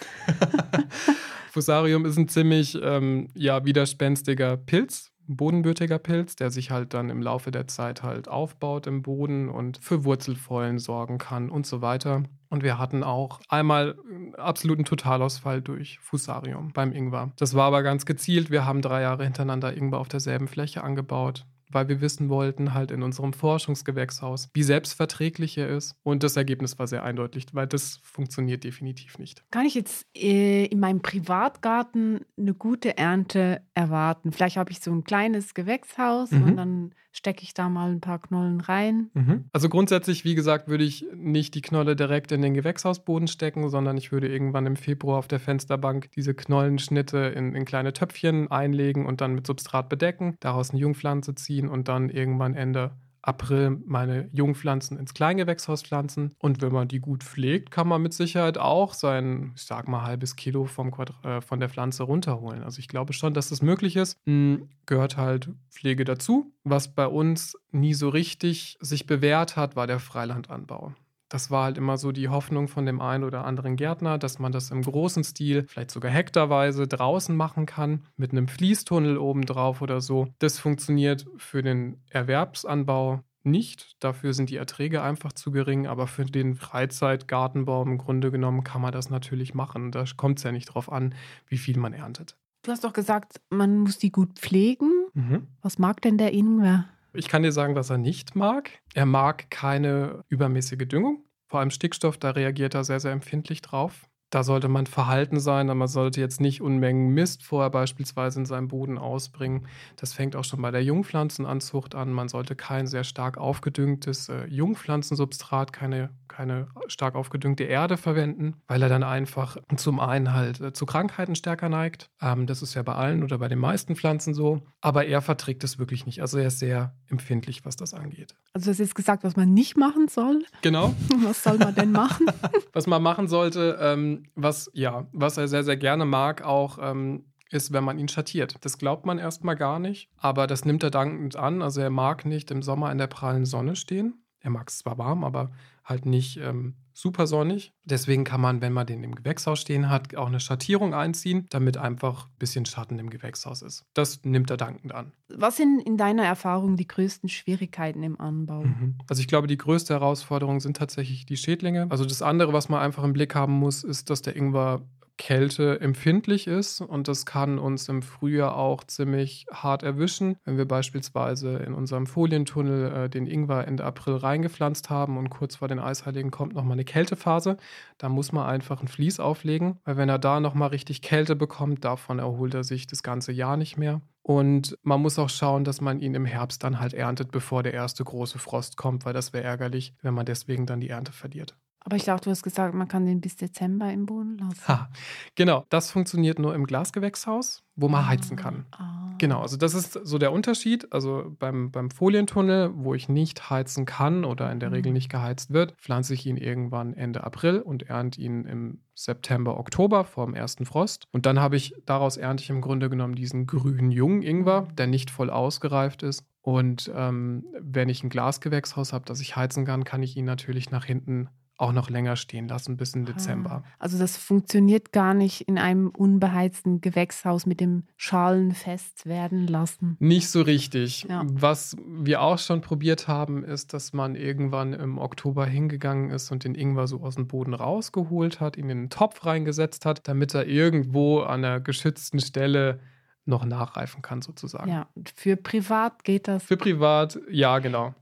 Fusarium 1.51 2.07
ist 2.07 2.17
ein 2.17 2.29
ziemlich 2.29 2.79
ähm, 2.83 3.29
ja, 3.35 3.63
widerspenstiger 3.67 4.57
Pilz, 4.57 5.12
bodenbürtiger 5.27 5.99
Pilz, 5.99 6.37
der 6.37 6.51
sich 6.51 6.71
halt 6.71 6.95
dann 6.95 7.11
im 7.11 7.23
Laufe 7.23 7.51
der 7.51 7.67
Zeit 7.67 8.03
halt 8.03 8.29
aufbaut 8.29 8.87
im 8.87 9.03
Boden 9.03 9.49
und 9.49 9.79
für 9.79 10.05
Wurzelfäulen 10.05 10.79
sorgen 10.79 11.19
kann 11.19 11.51
und 11.51 11.67
so 11.67 11.83
weiter. 11.83 12.25
Und 12.51 12.63
wir 12.63 12.79
hatten 12.79 13.03
auch 13.03 13.41
einmal 13.49 13.97
absoluten 14.37 14.85
Totalausfall 14.85 15.63
durch 15.63 15.99
Fusarium 16.01 16.73
beim 16.73 16.93
Ingwer. 16.93 17.33
Das 17.37 17.55
war 17.55 17.65
aber 17.65 17.83
ganz 17.83 18.05
gezielt. 18.05 18.51
Wir 18.51 18.67
haben 18.67 18.83
drei 18.83 19.03
Jahre 19.03 19.25
hintereinander 19.25 19.75
Ingwer 19.77 19.99
auf 19.99 20.09
derselben 20.09 20.49
Fläche 20.49 20.85
angebaut 20.85 21.47
weil 21.73 21.89
wir 21.89 22.01
wissen 22.01 22.29
wollten, 22.29 22.75
halt 22.75 22.91
in 22.91 23.03
unserem 23.03 23.33
Forschungsgewächshaus, 23.33 24.51
wie 24.55 24.63
selbstverträglich 24.63 25.59
er 25.59 25.69
ist. 25.69 25.97
Und 26.03 26.23
das 26.23 26.37
Ergebnis 26.37 26.79
war 26.79 26.87
sehr 26.87 27.05
eindeutig, 27.05 27.47
weil 27.53 27.67
das 27.67 28.01
funktioniert 28.03 28.65
definitiv 28.65 29.19
nicht. 29.19 29.43
Kann 29.51 29.67
ich 29.67 29.75
jetzt 29.75 30.07
äh, 30.17 30.67
in 30.67 30.81
meinem 30.81 31.01
Privatgarten 31.01 32.21
eine 32.39 32.55
gute 32.55 32.97
Ernte 32.97 33.63
erwarten? 33.75 34.33
Vielleicht 34.33 34.57
habe 34.57 34.71
ich 34.71 34.81
so 34.81 34.93
ein 34.93 35.05
kleines 35.05 35.55
Gewächshaus 35.55 36.31
mhm. 36.31 36.43
und 36.45 36.57
dann 36.57 36.95
stecke 37.13 37.43
ich 37.43 37.55
da 37.55 37.69
mal 37.69 37.91
ein 37.91 38.01
paar 38.01 38.19
Knollen 38.19 38.61
rein. 38.61 39.11
Mhm. 39.13 39.45
Also 39.53 39.69
grundsätzlich, 39.69 40.25
wie 40.25 40.35
gesagt, 40.35 40.69
würde 40.69 40.85
ich 40.85 41.07
nicht 41.15 41.55
die 41.55 41.61
Knolle 41.61 41.95
direkt 41.95 42.33
in 42.33 42.41
den 42.41 42.55
Gewächshausboden 42.55 43.29
stecken, 43.29 43.69
sondern 43.69 43.97
ich 43.99 44.13
würde 44.13 44.29
irgendwann 44.29 44.67
im 44.67 44.77
Februar 44.77 45.19
auf 45.19 45.29
der 45.29 45.39
Fensterbank 45.39 46.11
diese 46.13 46.35
Knollenschnitte 46.35 47.19
in, 47.19 47.55
in 47.55 47.65
kleine 47.65 47.93
Töpfchen 47.93 48.51
einlegen 48.51 49.07
und 49.07 49.21
dann 49.21 49.35
mit 49.35 49.47
Substrat 49.47 49.89
bedecken, 49.91 50.37
daraus 50.41 50.71
eine 50.71 50.81
Jungpflanze 50.81 51.35
ziehen 51.35 51.62
ziehen 51.63 51.69
und 51.69 51.89
dann 51.89 52.11
irgendwann 52.11 52.55
Ende 52.55 52.93
April 53.25 53.79
meine 53.87 54.29
Jungpflanzen 54.33 54.99
ins 54.99 55.15
Kleingewächshaus 55.15 55.83
pflanzen. 55.83 56.35
Und 56.41 56.61
wenn 56.61 56.73
man 56.73 56.89
die 56.89 56.99
gut 56.99 57.23
pflegt, 57.23 57.71
kann 57.71 57.87
man 57.87 58.03
mit 58.03 58.13
Sicherheit 58.13 58.59
auch 58.59 58.95
sein, 58.95 59.53
ich 59.55 59.63
sag 59.63 59.87
mal, 59.87 60.03
halbes 60.03 60.35
Kilo 60.35 60.65
vom 60.65 60.91
Quadra 60.91 61.37
äh, 61.37 61.41
von 61.41 61.61
der 61.61 61.69
Pflanze 61.69 62.03
runterholen. 62.03 62.65
Also 62.65 62.81
ich 62.81 62.89
glaube 62.89 63.13
schon, 63.13 63.33
dass 63.33 63.51
das 63.51 63.63
möglich 63.63 63.95
ist. 63.95 64.19
Hm, 64.27 64.69
gehört 64.87 65.17
halt 65.17 65.51
Pflege 65.71 66.05
dazu. 66.05 66.53
Was 66.65 66.93
bei 66.93 67.07
uns 67.07 67.57
nie 67.71 67.95
so 67.95 68.09
richtig 68.09 68.77
sich 68.81 69.07
bewährt 69.07 69.57
hat, 69.57 69.77
war 69.77 69.87
der 69.87 70.01
Freilandanbau. 70.01 70.93
Das 71.33 71.51
war 71.51 71.65
halt 71.65 71.79
immer 71.79 71.97
so 71.97 72.13
die 72.13 72.29
Hoffnung 72.29 72.69
von 72.69 72.85
dem 72.85 73.01
einen 73.01 73.25
oder 73.25 73.47
anderen 73.47 73.77
Gärtner, 73.77 74.19
dass 74.19 74.39
man 74.39 74.53
das 74.53 74.71
im 74.71 74.83
großen 74.83 75.25
Stil, 75.25 75.65
vielleicht 75.67 75.91
sogar 75.91 76.11
hektarweise 76.11 76.87
draußen 76.87 77.35
machen 77.35 77.65
kann, 77.65 78.03
mit 78.19 78.33
einem 78.33 78.49
Fließtunnel 78.49 79.17
obendrauf 79.17 79.81
oder 79.81 80.03
so. 80.03 80.29
Das 80.41 80.59
funktioniert 80.59 81.27
für 81.39 81.63
den 81.63 82.03
Erwerbsanbau 82.11 83.23
nicht. 83.45 83.97
Dafür 84.05 84.35
sind 84.35 84.51
die 84.51 84.57
Erträge 84.57 85.03
einfach 85.03 85.33
zu 85.33 85.53
gering, 85.53 85.87
aber 85.87 86.07
für 86.07 86.27
den 86.27 86.55
Freizeitgartenbau 86.55 87.83
im 87.83 87.97
Grunde 87.97 88.31
genommen 88.31 88.63
kann 88.63 88.83
man 88.83 88.93
das 88.93 89.09
natürlich 89.09 89.55
machen. 89.55 89.91
Da 89.91 90.05
kommt 90.19 90.37
es 90.37 90.45
ja 90.45 90.53
nicht 90.53 90.67
drauf 90.67 90.93
an, 90.93 91.15
wie 91.49 91.57
viel 91.57 91.79
man 91.79 91.95
erntet. 91.95 92.37
Du 92.61 92.73
hast 92.73 92.85
doch 92.85 92.93
gesagt, 92.93 93.41
man 93.49 93.79
muss 93.79 93.97
die 93.97 94.13
gut 94.13 94.39
pflegen. 94.39 94.91
Mhm. 95.15 95.47
Was 95.63 95.79
mag 95.79 96.03
denn 96.03 96.19
der 96.19 96.35
Ingwer? 96.35 96.85
Ich 97.15 97.29
kann 97.29 97.43
dir 97.43 97.53
sagen, 97.53 97.75
was 97.75 97.91
er 97.91 97.99
nicht 97.99 98.35
mag. 98.35 98.71
Er 98.95 99.07
mag 99.07 99.51
keine 99.51 100.25
übermäßige 100.29 100.89
Düngung. 100.89 101.25
Vor 101.47 101.61
allem 101.61 101.71
Stickstoff, 101.71 102.17
da 102.17 102.31
reagiert 102.31 102.75
er 102.75 102.85
sehr, 102.85 103.01
sehr 103.01 103.13
empfindlich 103.13 103.61
drauf. 103.61 104.09
Da 104.33 104.43
sollte 104.45 104.69
man 104.69 104.87
verhalten 104.87 105.41
sein, 105.41 105.69
aber 105.69 105.81
man 105.81 105.89
sollte 105.89 106.19
jetzt 106.19 106.41
nicht 106.41 106.63
Unmengen 106.63 107.13
Mist 107.13 107.43
vorher 107.43 107.69
beispielsweise 107.69 108.41
in 108.41 108.47
seinem 108.47 108.67
Boden 108.67 108.97
ausbringen. 108.97 109.67
Das 109.97 110.15
fängt 110.15 110.37
auch 110.37 110.45
schon 110.45 110.63
bei 110.63 110.71
der 110.71 110.83
Jungpflanzenanzucht 110.83 111.95
an. 111.95 112.15
Man 112.15 112.29
sollte 112.29 112.57
kein 112.57 112.87
sehr 112.87 113.05
stark 113.05 113.37
aufgedüngtes 113.37 114.31
äh, 114.31 114.47
Jungpflanzensubstrat, 114.47 115.75
keine 115.75 116.09
keine 116.33 116.67
stark 116.89 117.15
aufgedüngte 117.15 117.65
Erde 117.65 117.97
verwenden, 117.97 118.55
weil 118.67 118.83
er 118.83 118.89
dann 118.89 119.03
einfach 119.03 119.59
zum 119.77 120.01
einen 120.01 120.33
halt 120.33 120.61
äh, 120.61 120.73
zu 120.73 120.87
Krankheiten 120.87 121.35
stärker 121.35 121.69
neigt. 121.69 122.11
Ähm, 122.21 122.47
das 122.47 122.63
ist 122.63 122.75
ja 122.75 122.83
bei 122.83 122.95
allen 122.95 123.23
oder 123.23 123.39
bei 123.39 123.49
den 123.49 123.59
meisten 123.59 123.95
Pflanzen 123.95 124.35
so. 124.35 124.63
Aber 124.81 125.05
er 125.05 125.21
verträgt 125.21 125.63
es 125.63 125.79
wirklich 125.79 126.07
nicht. 126.07 126.21
Also 126.23 126.39
er 126.39 126.47
ist 126.47 126.59
sehr 126.59 126.95
empfindlich, 127.09 127.65
was 127.65 127.77
das 127.77 127.95
angeht. 127.95 128.35
Also 128.55 128.71
das 128.71 128.81
ist 128.81 128.95
gesagt, 128.95 129.25
was 129.25 129.37
man 129.37 129.53
nicht 129.53 129.77
machen 129.77 130.09
soll. 130.09 130.43
Genau. 130.63 130.95
was 131.23 131.43
soll 131.43 131.59
man 131.59 131.75
denn 131.75 131.93
machen? 131.93 132.27
was 132.73 132.87
man 132.87 133.03
machen 133.03 133.29
sollte, 133.29 133.79
ähm, 133.81 134.22
was 134.35 134.71
ja, 134.75 135.07
was 135.13 135.37
er 135.37 135.49
sehr, 135.49 135.65
sehr 135.65 135.77
gerne 135.77 136.05
mag, 136.05 136.43
auch 136.43 136.79
ähm, 136.81 137.25
ist, 137.51 137.73
wenn 137.73 137.85
man 137.85 137.99
ihn 137.99 138.09
schattiert. 138.09 138.57
Das 138.63 138.79
glaubt 138.79 139.07
man 139.07 139.19
erstmal 139.19 139.57
gar 139.57 139.79
nicht, 139.79 140.11
aber 140.17 140.47
das 140.47 140.65
nimmt 140.65 140.83
er 140.83 140.91
dankend 140.91 141.37
an. 141.37 141.63
Also 141.63 141.81
er 141.81 141.91
mag 141.91 142.25
nicht 142.25 142.51
im 142.51 142.63
Sommer 142.63 142.91
in 142.91 142.99
der 142.99 143.07
prallen 143.07 143.45
Sonne 143.45 143.77
stehen. 143.77 144.22
Er 144.43 144.51
mag 144.51 144.69
es 144.69 144.79
zwar 144.79 144.99
warm, 144.99 145.25
aber 145.25 145.51
halt 145.85 146.07
nicht 146.07 146.37
ähm, 146.37 146.75
super 146.93 147.27
sonnig. 147.27 147.73
Deswegen 147.85 148.25
kann 148.25 148.41
man, 148.41 148.61
wenn 148.61 148.73
man 148.73 148.87
den 148.87 149.03
im 149.03 149.15
Gewächshaus 149.15 149.61
stehen 149.61 149.89
hat, 149.89 150.15
auch 150.17 150.27
eine 150.27 150.41
Schattierung 150.41 150.95
einziehen, 150.95 151.47
damit 151.49 151.77
einfach 151.77 152.27
ein 152.27 152.39
bisschen 152.39 152.67
Schatten 152.67 152.99
im 152.99 153.11
Gewächshaus 153.11 153.63
ist. 153.63 153.85
Das 153.95 154.25
nimmt 154.25 154.51
er 154.51 154.57
dankend 154.57 154.93
an. 154.95 155.13
Was 155.29 155.57
sind 155.57 155.81
in 155.81 155.97
deiner 155.97 156.25
Erfahrung 156.25 156.77
die 156.77 156.87
größten 156.87 157.29
Schwierigkeiten 157.29 158.03
im 158.03 158.21
Anbau? 158.21 158.63
Mhm. 158.63 158.99
Also 159.09 159.21
ich 159.21 159.29
glaube, 159.29 159.47
die 159.47 159.57
größte 159.57 159.95
Herausforderung 159.95 160.61
sind 160.61 160.77
tatsächlich 160.77 161.27
die 161.27 161.37
Schädlinge. 161.37 161.87
Also 161.91 162.05
das 162.05 162.23
andere, 162.23 162.53
was 162.53 162.69
man 162.69 162.81
einfach 162.81 163.05
im 163.05 163.13
Blick 163.13 163.35
haben 163.35 163.55
muss, 163.55 163.85
ist, 163.85 164.11
dass 164.11 164.23
der 164.23 164.37
Ingwer 164.37 164.83
Kälte 165.19 165.81
empfindlich 165.81 166.47
ist 166.47 166.81
und 166.81 167.09
das 167.09 167.27
kann 167.27 167.59
uns 167.59 167.89
im 167.89 168.03
Frühjahr 168.03 168.57
auch 168.57 168.85
ziemlich 168.85 169.47
hart 169.53 169.83
erwischen, 169.83 170.37
wenn 170.45 170.57
wir 170.57 170.67
beispielsweise 170.67 171.59
in 171.59 171.75
unserem 171.75 172.07
Folientunnel 172.07 172.93
äh, 172.93 173.09
den 173.09 173.27
Ingwer 173.27 173.67
Ende 173.67 173.85
April 173.85 174.17
reingepflanzt 174.17 174.91
haben 174.91 175.19
und 175.19 175.31
kurz 175.31 175.57
vor 175.57 175.69
den 175.69 175.79
Eisheiligen 175.79 176.31
kommt 176.31 176.55
nochmal 176.55 176.73
eine 176.73 176.85
Kältephase. 176.85 177.57
Da 177.99 178.09
muss 178.09 178.33
man 178.33 178.47
einfach 178.47 178.81
ein 178.81 178.89
Vlies 178.89 179.21
auflegen, 179.21 179.79
weil 179.85 179.97
wenn 179.97 180.09
er 180.09 180.19
da 180.19 180.41
nochmal 180.41 180.71
richtig 180.71 181.03
Kälte 181.03 181.37
bekommt, 181.37 181.85
davon 181.85 182.19
erholt 182.19 182.55
er 182.55 182.65
sich 182.65 182.87
das 182.87 183.03
ganze 183.03 183.33
Jahr 183.33 183.57
nicht 183.57 183.77
mehr. 183.77 184.01
Und 184.23 184.79
man 184.83 185.03
muss 185.03 185.19
auch 185.19 185.29
schauen, 185.29 185.65
dass 185.65 185.81
man 185.81 186.01
ihn 186.01 186.15
im 186.15 186.25
Herbst 186.25 186.63
dann 186.63 186.79
halt 186.79 186.95
erntet, 186.95 187.33
bevor 187.33 187.63
der 187.63 187.75
erste 187.75 188.05
große 188.05 188.39
Frost 188.39 188.77
kommt, 188.77 189.05
weil 189.05 189.13
das 189.13 189.33
wäre 189.33 189.45
ärgerlich, 189.45 189.95
wenn 190.01 190.15
man 190.15 190.27
deswegen 190.27 190.65
dann 190.67 190.81
die 190.81 190.91
Ernte 190.91 191.13
verliert. 191.13 191.57
Aber 191.85 191.97
ich 191.97 192.05
dachte, 192.05 192.25
du 192.25 192.31
hast 192.31 192.43
gesagt, 192.43 192.75
man 192.75 192.89
kann 192.89 193.07
den 193.07 193.21
bis 193.21 193.37
Dezember 193.37 193.93
im 193.93 194.07
Boden 194.07 194.39
lassen. 194.39 194.69
Ha, 194.69 194.89
genau, 195.35 195.67
das 195.69 195.91
funktioniert 195.91 196.39
nur 196.39 196.55
im 196.55 196.67
Glasgewächshaus, 196.67 197.63
wo 197.77 197.89
man 197.89 198.05
ah, 198.05 198.09
heizen 198.09 198.37
kann. 198.37 198.67
Ah. 198.73 199.15
Genau, 199.19 199.41
also 199.41 199.57
das 199.57 199.75
ist 199.75 199.93
so 199.93 200.19
der 200.19 200.33
Unterschied. 200.33 200.93
Also 200.93 201.35
beim, 201.39 201.71
beim 201.71 201.91
Folientunnel, 201.91 202.71
wo 202.75 202.95
ich 202.95 203.09
nicht 203.09 203.51
heizen 203.51 203.85
kann 203.85 204.25
oder 204.25 204.51
in 204.51 204.61
der 204.61 204.71
mhm. 204.71 204.75
Regel 204.75 204.93
nicht 204.93 205.11
geheizt 205.11 205.53
wird, 205.53 205.75
pflanze 205.79 206.15
ich 206.15 206.27
ihn 206.27 206.37
irgendwann 206.37 206.95
Ende 206.95 207.25
April 207.25 207.61
und 207.61 207.85
ernte 207.89 208.21
ihn 208.21 208.45
im 208.47 208.81
September, 208.95 209.59
Oktober 209.59 210.05
vor 210.05 210.27
dem 210.27 210.35
ersten 210.35 210.67
Frost. 210.67 211.07
Und 211.13 211.27
dann 211.27 211.41
habe 211.41 211.57
ich, 211.57 211.75
daraus 211.87 212.17
ernte 212.17 212.43
ich 212.43 212.51
im 212.51 212.61
Grunde 212.61 212.91
genommen 212.91 213.15
diesen 213.15 213.47
grünen 213.47 213.91
jungen 213.91 214.23
Ingwer, 214.23 214.69
der 214.77 214.87
nicht 214.87 215.11
voll 215.11 215.31
ausgereift 215.31 216.03
ist. 216.03 216.25
Und 216.41 216.91
ähm, 216.95 217.45
wenn 217.61 217.89
ich 217.89 218.03
ein 218.03 218.11
Glasgewächshaus 218.11 218.93
habe, 218.93 219.05
das 219.05 219.21
ich 219.21 219.37
heizen 219.37 219.65
kann, 219.65 219.85
kann 219.85 220.03
ich 220.03 220.17
ihn 220.17 220.25
natürlich 220.25 220.71
nach 220.71 220.85
hinten 220.85 221.29
auch 221.63 221.73
noch 221.73 221.89
länger 221.89 222.17
stehen 222.17 222.49
lassen 222.49 222.77
bis 222.77 222.95
in 222.95 223.05
Dezember. 223.05 223.63
Also 223.79 223.97
das 223.97 224.17
funktioniert 224.17 224.93
gar 224.93 225.15
nicht 225.15 225.43
in 225.43 225.59
einem 225.59 225.89
unbeheizten 225.89 226.81
Gewächshaus 226.81 227.47
mit 227.47 227.61
dem 227.61 227.85
Schalen 227.97 228.53
fest 228.53 229.07
werden 229.07 229.47
lassen. 229.47 229.97
Nicht 230.01 230.29
so 230.29 230.43
richtig. 230.43 231.07
Ja. 231.09 231.23
Was 231.25 231.77
wir 231.87 232.21
auch 232.21 232.39
schon 232.39 232.63
probiert 232.63 233.07
haben, 233.07 233.45
ist, 233.45 233.73
dass 233.73 233.93
man 233.93 234.17
irgendwann 234.17 234.73
im 234.73 234.99
Oktober 234.99 235.47
hingegangen 235.47 236.11
ist 236.11 236.33
und 236.33 236.43
den 236.43 236.57
Ingwer 236.57 236.89
so 236.89 237.01
aus 237.01 237.15
dem 237.15 237.29
Boden 237.29 237.55
rausgeholt 237.55 238.41
hat, 238.41 238.57
ihn 238.57 238.69
in 238.69 238.79
einen 238.79 238.91
Topf 238.91 239.25
reingesetzt 239.25 239.87
hat, 239.87 240.09
damit 240.09 240.35
er 240.35 240.47
irgendwo 240.47 241.21
an 241.21 241.45
einer 241.45 241.61
geschützten 241.61 242.19
Stelle 242.19 242.81
noch 243.25 243.45
nachreifen 243.45 244.03
kann, 244.03 244.21
sozusagen. 244.21 244.69
Ja, 244.69 244.89
für 245.15 245.37
privat 245.37 246.03
geht 246.03 246.27
das. 246.27 246.43
Für 246.43 246.57
privat, 246.57 247.21
ja, 247.31 247.61
genau. 247.61 247.95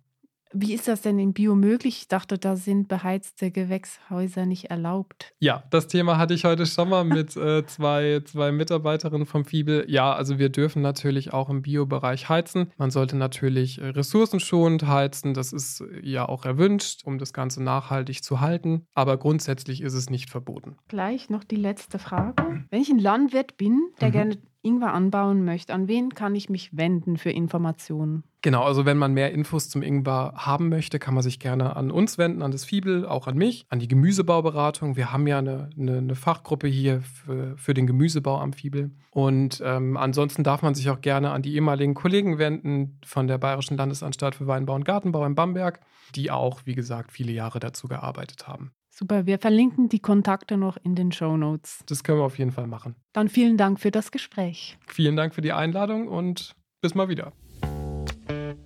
Wie 0.53 0.75
ist 0.75 0.89
das 0.89 1.03
denn 1.03 1.19
in 1.19 1.33
Bio 1.33 1.55
möglich? 1.55 1.99
Ich 1.99 2.09
dachte, 2.09 2.37
da 2.37 2.57
sind 2.57 2.89
beheizte 2.89 3.51
Gewächshäuser 3.51 4.47
nicht 4.47 4.65
erlaubt. 4.71 5.33
Ja, 5.39 5.63
das 5.71 5.87
Thema 5.87 6.19
hatte 6.19 6.35
ich 6.35 6.45
heute 6.45 6.67
schon 6.67 6.89
mal 6.89 7.05
mit 7.05 7.37
äh, 7.37 7.65
zwei, 7.67 8.21
zwei 8.25 8.51
Mitarbeiterinnen 8.51 9.27
vom 9.27 9.45
Fibel. 9.45 9.85
Ja, 9.89 10.13
also 10.13 10.39
wir 10.39 10.49
dürfen 10.49 10.83
natürlich 10.83 11.33
auch 11.33 11.51
im 11.51 11.63
Bio-Bereich 11.63 12.29
heizen. 12.29 12.73
Man 12.79 12.91
sollte 12.91 13.17
natürlich 13.17 13.81
äh, 13.81 13.89
ressourcenschonend 13.91 14.87
heizen. 14.87 15.35
Das 15.35 15.53
ist 15.53 15.83
äh, 15.83 16.01
ja 16.03 16.29
auch 16.29 16.45
erwünscht, 16.45 17.03
um 17.05 17.19
das 17.19 17.33
Ganze 17.33 17.63
nachhaltig 17.63 18.25
zu 18.25 18.41
halten. 18.41 18.87
Aber 18.95 19.19
grundsätzlich 19.19 19.83
ist 19.83 19.95
es 19.95 20.11
nicht 20.11 20.31
verboten. 20.31 20.77
Gleich 20.89 21.31
noch 21.31 21.45
die 21.45 21.57
letzte 21.57 21.99
Frage. 22.01 22.65
Wenn 22.71 22.83
ich 22.83 22.91
ein 22.91 22.99
Landwirt 22.99 23.57
bin, 23.57 23.81
der 24.01 24.09
mhm. 24.09 24.13
gerne 24.13 24.37
Ingwer 24.63 24.93
anbauen 24.93 25.45
möchte, 25.45 25.73
an 25.73 25.89
wen 25.89 26.11
kann 26.11 26.35
ich 26.35 26.51
mich 26.51 26.77
wenden 26.77 27.17
für 27.17 27.31
Informationen? 27.31 28.25
Genau, 28.43 28.63
also 28.63 28.87
wenn 28.87 28.97
man 28.97 29.13
mehr 29.13 29.33
Infos 29.33 29.69
zum 29.69 29.83
Ingwer 29.83 30.33
haben 30.35 30.69
möchte, 30.69 30.99
kann 30.99 31.15
man 31.15 31.23
sich 31.23 31.39
gerne 31.39 31.77
an 31.77 31.91
uns 31.91 32.17
wenden, 32.19 32.43
an 32.43 32.51
das 32.51 32.65
Fiebel, 32.65 33.07
auch 33.07 33.27
an 33.27 33.37
mich, 33.37 33.67
an 33.69 33.79
die 33.79 33.89
Gemüsebauberatung. 33.89 34.97
Wir 34.97 35.13
haben 35.13 35.27
ja 35.27 35.39
eine, 35.39 35.71
eine, 35.79 35.99
eine 35.99 36.15
Fachgruppe 36.15 36.67
hier 36.67 37.03
für, 37.03 37.57
für, 37.57 37.75
den 37.75 37.87
Gemüsebau 37.87 38.39
am 38.39 38.53
Fiebel. 38.53 38.93
Und 39.11 39.63
ähm, 39.65 39.97
ansonsten 39.97 40.43
darf 40.43 40.63
man 40.63 40.75
sich 40.75 40.89
auch 40.89 41.01
gerne 41.01 41.31
an 41.31 41.43
die 41.43 41.55
ehemaligen 41.55 41.95
Kollegen 41.95 42.39
wenden 42.39 42.99
von 43.05 43.27
der 43.27 43.39
Bayerischen 43.39 43.77
Landesanstalt 43.77 44.35
für 44.35 44.47
Weinbau 44.47 44.75
und 44.75 44.85
Gartenbau 44.85 45.27
in 45.27 45.35
Bamberg, 45.35 45.81
die 46.15 46.31
auch, 46.31 46.63
wie 46.65 46.75
gesagt, 46.75 47.13
viele 47.13 47.33
Jahre 47.33 47.61
dazu 47.61 47.89
gearbeitet 47.89 48.49
haben. 48.49 48.73
Super, 48.91 49.25
wir 49.25 49.39
verlinken 49.39 49.89
die 49.89 50.01
Kontakte 50.01 50.57
noch 50.57 50.77
in 50.83 50.95
den 50.95 51.13
Show 51.13 51.37
Notes. 51.37 51.81
Das 51.87 52.05
können 52.05 52.19
wir 52.19 52.25
auf 52.25 52.39
jeden 52.39 52.51
Fall 52.51 52.67
machen. 52.67 52.97
Dann 53.13 53.29
vielen 53.29 53.57
Dank 53.57 53.81
für 53.81 53.91
das 53.91 54.11
Gespräch. 54.11 54.79
Vielen 54.87 55.17
Dank 55.17 55.35
für 55.35 55.41
die 55.41 55.53
Einladung 55.53 56.09
und 56.09 56.55
bis 56.83 56.95
mal 56.95 57.09
wieder. 57.09 57.33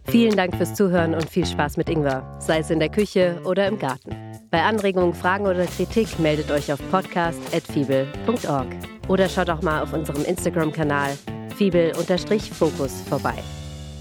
Vielen 0.06 0.36
Dank 0.36 0.56
fürs 0.56 0.74
Zuhören 0.74 1.14
und 1.14 1.28
viel 1.28 1.46
Spaß 1.46 1.76
mit 1.76 1.88
Ingwer, 1.88 2.38
sei 2.40 2.58
es 2.58 2.70
in 2.70 2.78
der 2.78 2.88
Küche 2.88 3.40
oder 3.44 3.66
im 3.66 3.78
Garten. 3.78 4.14
Bei 4.50 4.62
Anregungen, 4.62 5.14
Fragen 5.14 5.46
oder 5.46 5.66
Kritik 5.66 6.18
meldet 6.20 6.50
euch 6.50 6.72
auf 6.72 6.78
podcast.fibel.org 6.90 8.68
oder 9.08 9.28
schaut 9.28 9.50
auch 9.50 9.62
mal 9.62 9.82
auf 9.82 9.92
unserem 9.92 10.24
Instagram-Kanal 10.24 11.18
fibel-fokus 11.56 13.02
vorbei. 13.02 13.34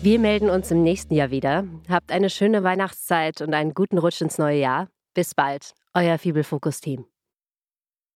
Wir 0.01 0.19
melden 0.19 0.49
uns 0.49 0.69
im 0.69 0.83
nächsten 0.83 1.13
Jahr 1.15 1.31
wieder. 1.31 1.65
Habt 1.89 2.11
eine 2.11 2.29
schöne 2.29 2.63
Weihnachtszeit 2.63 3.41
und 3.41 3.53
einen 3.53 3.73
guten 3.73 3.97
Rutsch 3.97 4.21
ins 4.21 4.37
neue 4.37 4.59
Jahr. 4.59 4.89
Bis 5.13 5.33
bald, 5.33 5.73
euer 5.95 6.17
Fibel-Fokus-Team. 6.17 7.05